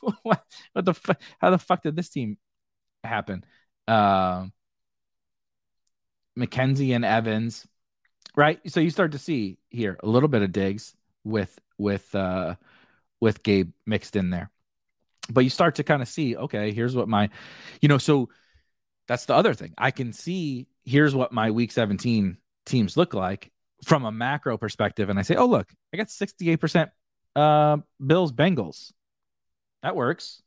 [0.22, 0.42] what,
[0.72, 1.20] what, the fuck?
[1.38, 2.38] How the fuck did this team
[3.04, 3.44] happen?
[3.86, 4.46] Uh,
[6.38, 7.66] McKenzie and Evans,
[8.36, 8.60] right?
[8.70, 12.54] So you start to see here a little bit of Diggs with with uh
[13.20, 14.50] with Gabe mixed in there.
[15.30, 17.30] But you start to kind of see, okay, here's what my,
[17.80, 18.28] you know, so
[19.08, 19.74] that's the other thing.
[19.78, 23.50] I can see here's what my week 17 teams look like
[23.84, 25.08] from a macro perspective.
[25.08, 26.90] And I say, oh, look, I got 68%
[27.36, 28.92] uh, Bills Bengals.
[29.82, 30.42] That works.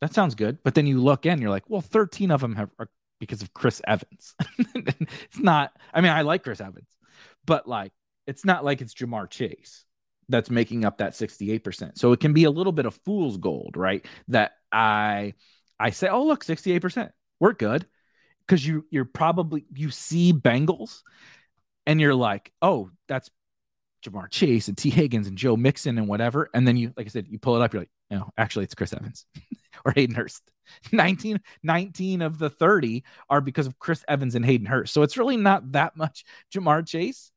[0.00, 0.58] That sounds good.
[0.62, 2.88] But then you look in, you're like, well, 13 of them have are
[3.20, 4.34] because of Chris Evans.
[4.74, 6.88] it's not, I mean, I like Chris Evans,
[7.46, 7.92] but like,
[8.26, 9.84] it's not like it's Ja'Marr Chase
[10.28, 11.98] that's making up that 68%.
[11.98, 14.04] So it can be a little bit of fool's gold, right?
[14.28, 15.34] That I
[15.78, 17.10] I say, oh look, 68%.
[17.38, 17.86] We're good.
[18.52, 21.00] Because you you're probably you see Bengals
[21.86, 23.30] and you're like, oh, that's
[24.04, 26.50] Ja'Marr Chase and Tee Higgins and Joe Mixon and whatever.
[26.52, 28.74] And then you, like I said, you pull it up, you're like, no, actually, it's
[28.74, 29.24] Chris Evans
[29.86, 30.42] or Hayden Hurst.
[30.92, 34.92] 19, 19 of the 30 are because of Chris Evans and Hayden Hurst.
[34.92, 36.22] So it's really not that much
[36.54, 37.32] Ja'Marr Chase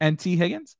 [0.00, 0.74] and Tee Higgins.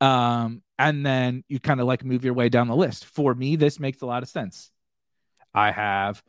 [0.00, 3.04] Um, and then you kind of like move your way down the list.
[3.04, 4.70] For me, this makes a lot of sense.
[5.52, 6.22] I have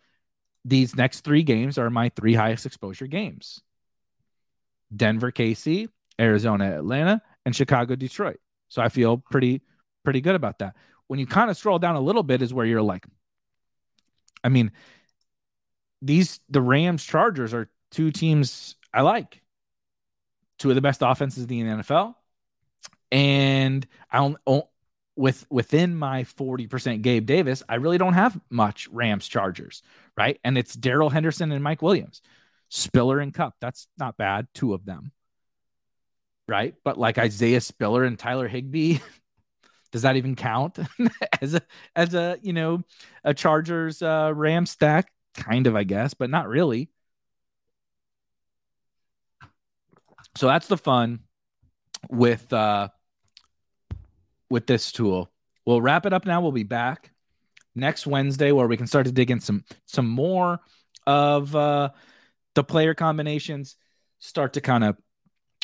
[0.65, 3.61] these next three games are my three highest exposure games
[4.95, 5.87] Denver, KC,
[6.19, 8.39] Arizona, Atlanta, and Chicago, Detroit.
[8.69, 9.61] So I feel pretty
[10.03, 10.75] pretty good about that.
[11.07, 13.05] When you kind of scroll down a little bit is where you're like
[14.43, 14.71] I mean
[16.01, 19.41] these the Rams Chargers are two teams I like.
[20.57, 22.15] Two of the best offenses in the NFL.
[23.11, 24.65] And I don't
[25.19, 29.83] with within my 40% Gabe Davis, I really don't have much Rams Chargers,
[30.19, 30.39] right?
[30.43, 32.21] And it's Darrell Henderson and Mike Williams.
[32.69, 33.55] Spiller and Kupp.
[33.59, 35.11] That's not bad, two of them
[36.49, 36.73] right?
[36.83, 38.97] But like Isaiah Spiller and Tyler Higbee,
[39.91, 40.79] does that even count
[41.41, 41.61] as a
[41.95, 42.81] as a you know
[43.23, 45.11] a Chargers uh, Ram stack?
[45.35, 46.89] Kind of, I guess, but not really.
[50.35, 51.19] So that's the fun
[52.09, 52.89] with uh
[54.49, 55.31] with this tool.
[55.65, 56.41] We'll wrap it up now.
[56.41, 57.11] We'll be back
[57.75, 60.59] next Wednesday where we can start to dig in some some more
[61.07, 61.89] of uh
[62.55, 63.75] the player combinations,
[64.19, 64.97] start to kind of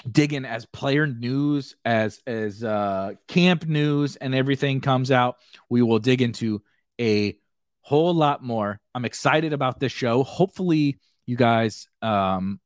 [0.09, 5.37] dig in as player news, as as uh, camp news, and everything comes out.
[5.69, 6.61] We will dig into
[6.99, 7.37] a
[7.81, 8.79] whole lot more.
[8.93, 10.23] I'm excited about this show.
[10.23, 12.59] Hopefully, you guys um,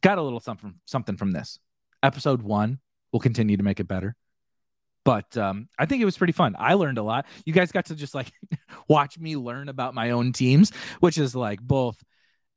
[0.00, 1.58] got a little something something from this
[2.02, 2.78] episode one.
[3.12, 4.16] We'll continue to make it better.
[5.04, 6.54] But um, I think it was pretty fun.
[6.58, 7.26] I learned a lot.
[7.44, 8.30] You guys got to just like
[8.88, 10.70] watch me learn about my own teams,
[11.00, 12.02] which is like both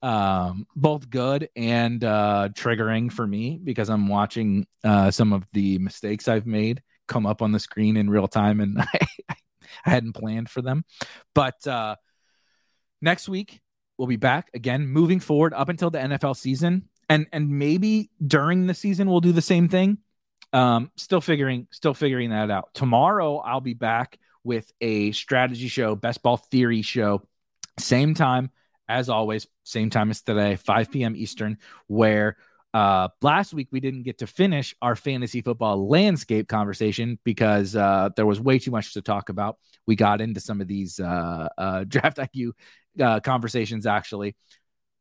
[0.02, 5.80] um, both good and uh, triggering for me because I'm watching uh, some of the
[5.80, 10.14] mistakes I've made come up on the screen in real time, and I, I hadn't
[10.14, 10.86] planned for them.
[11.34, 11.96] But uh,
[13.02, 13.62] next week
[13.98, 18.68] we'll be back again, moving forward up until the NFL season, and and maybe during
[18.68, 19.98] the season we'll do the same thing.
[20.56, 22.70] Um, still figuring, still figuring that out.
[22.74, 27.24] Tomorrow I'll be back with a strategy show, best ball theory show,
[27.78, 28.52] same time
[28.88, 31.14] as always, same time as today, 5 p.m.
[31.18, 31.58] Eastern,
[31.88, 32.38] where
[32.74, 38.08] uh, last week we didn't get to finish our fantasy football landscape conversation because uh,
[38.16, 39.58] there was way too much to talk about.
[39.86, 42.52] We got into some of these uh, uh DraftIQ
[43.02, 44.38] uh, conversations actually.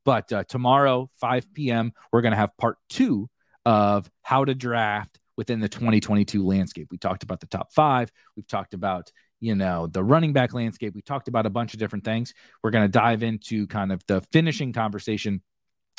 [0.05, 3.31] But uh, tomorrow, 5 p.m., we're going to have part two
[3.65, 6.89] of how to draft within the 2022 landscape.
[6.91, 8.11] We talked about the top five.
[8.37, 9.11] We've talked about
[9.45, 10.95] you know, the running back landscape.
[10.95, 12.33] We talked about a bunch of different things.
[12.63, 15.43] We're going to dive into kind of the finishing conversation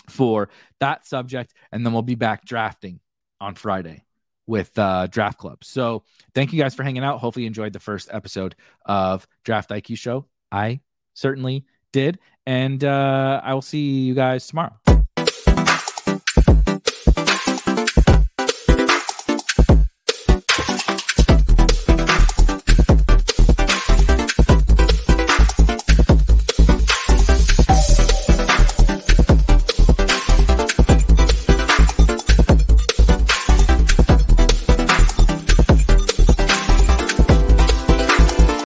[0.09, 0.49] for
[0.79, 1.53] that subject.
[1.71, 2.99] And then we'll be back drafting
[3.39, 4.03] on Friday
[4.47, 5.63] with uh, Draft Club.
[5.63, 6.03] So
[6.33, 7.19] thank you guys for hanging out.
[7.19, 10.25] Hopefully, you enjoyed the first episode of Draft IQ Show.
[10.51, 10.81] I
[11.13, 12.17] certainly did.
[12.47, 14.75] And uh, I will see you guys tomorrow.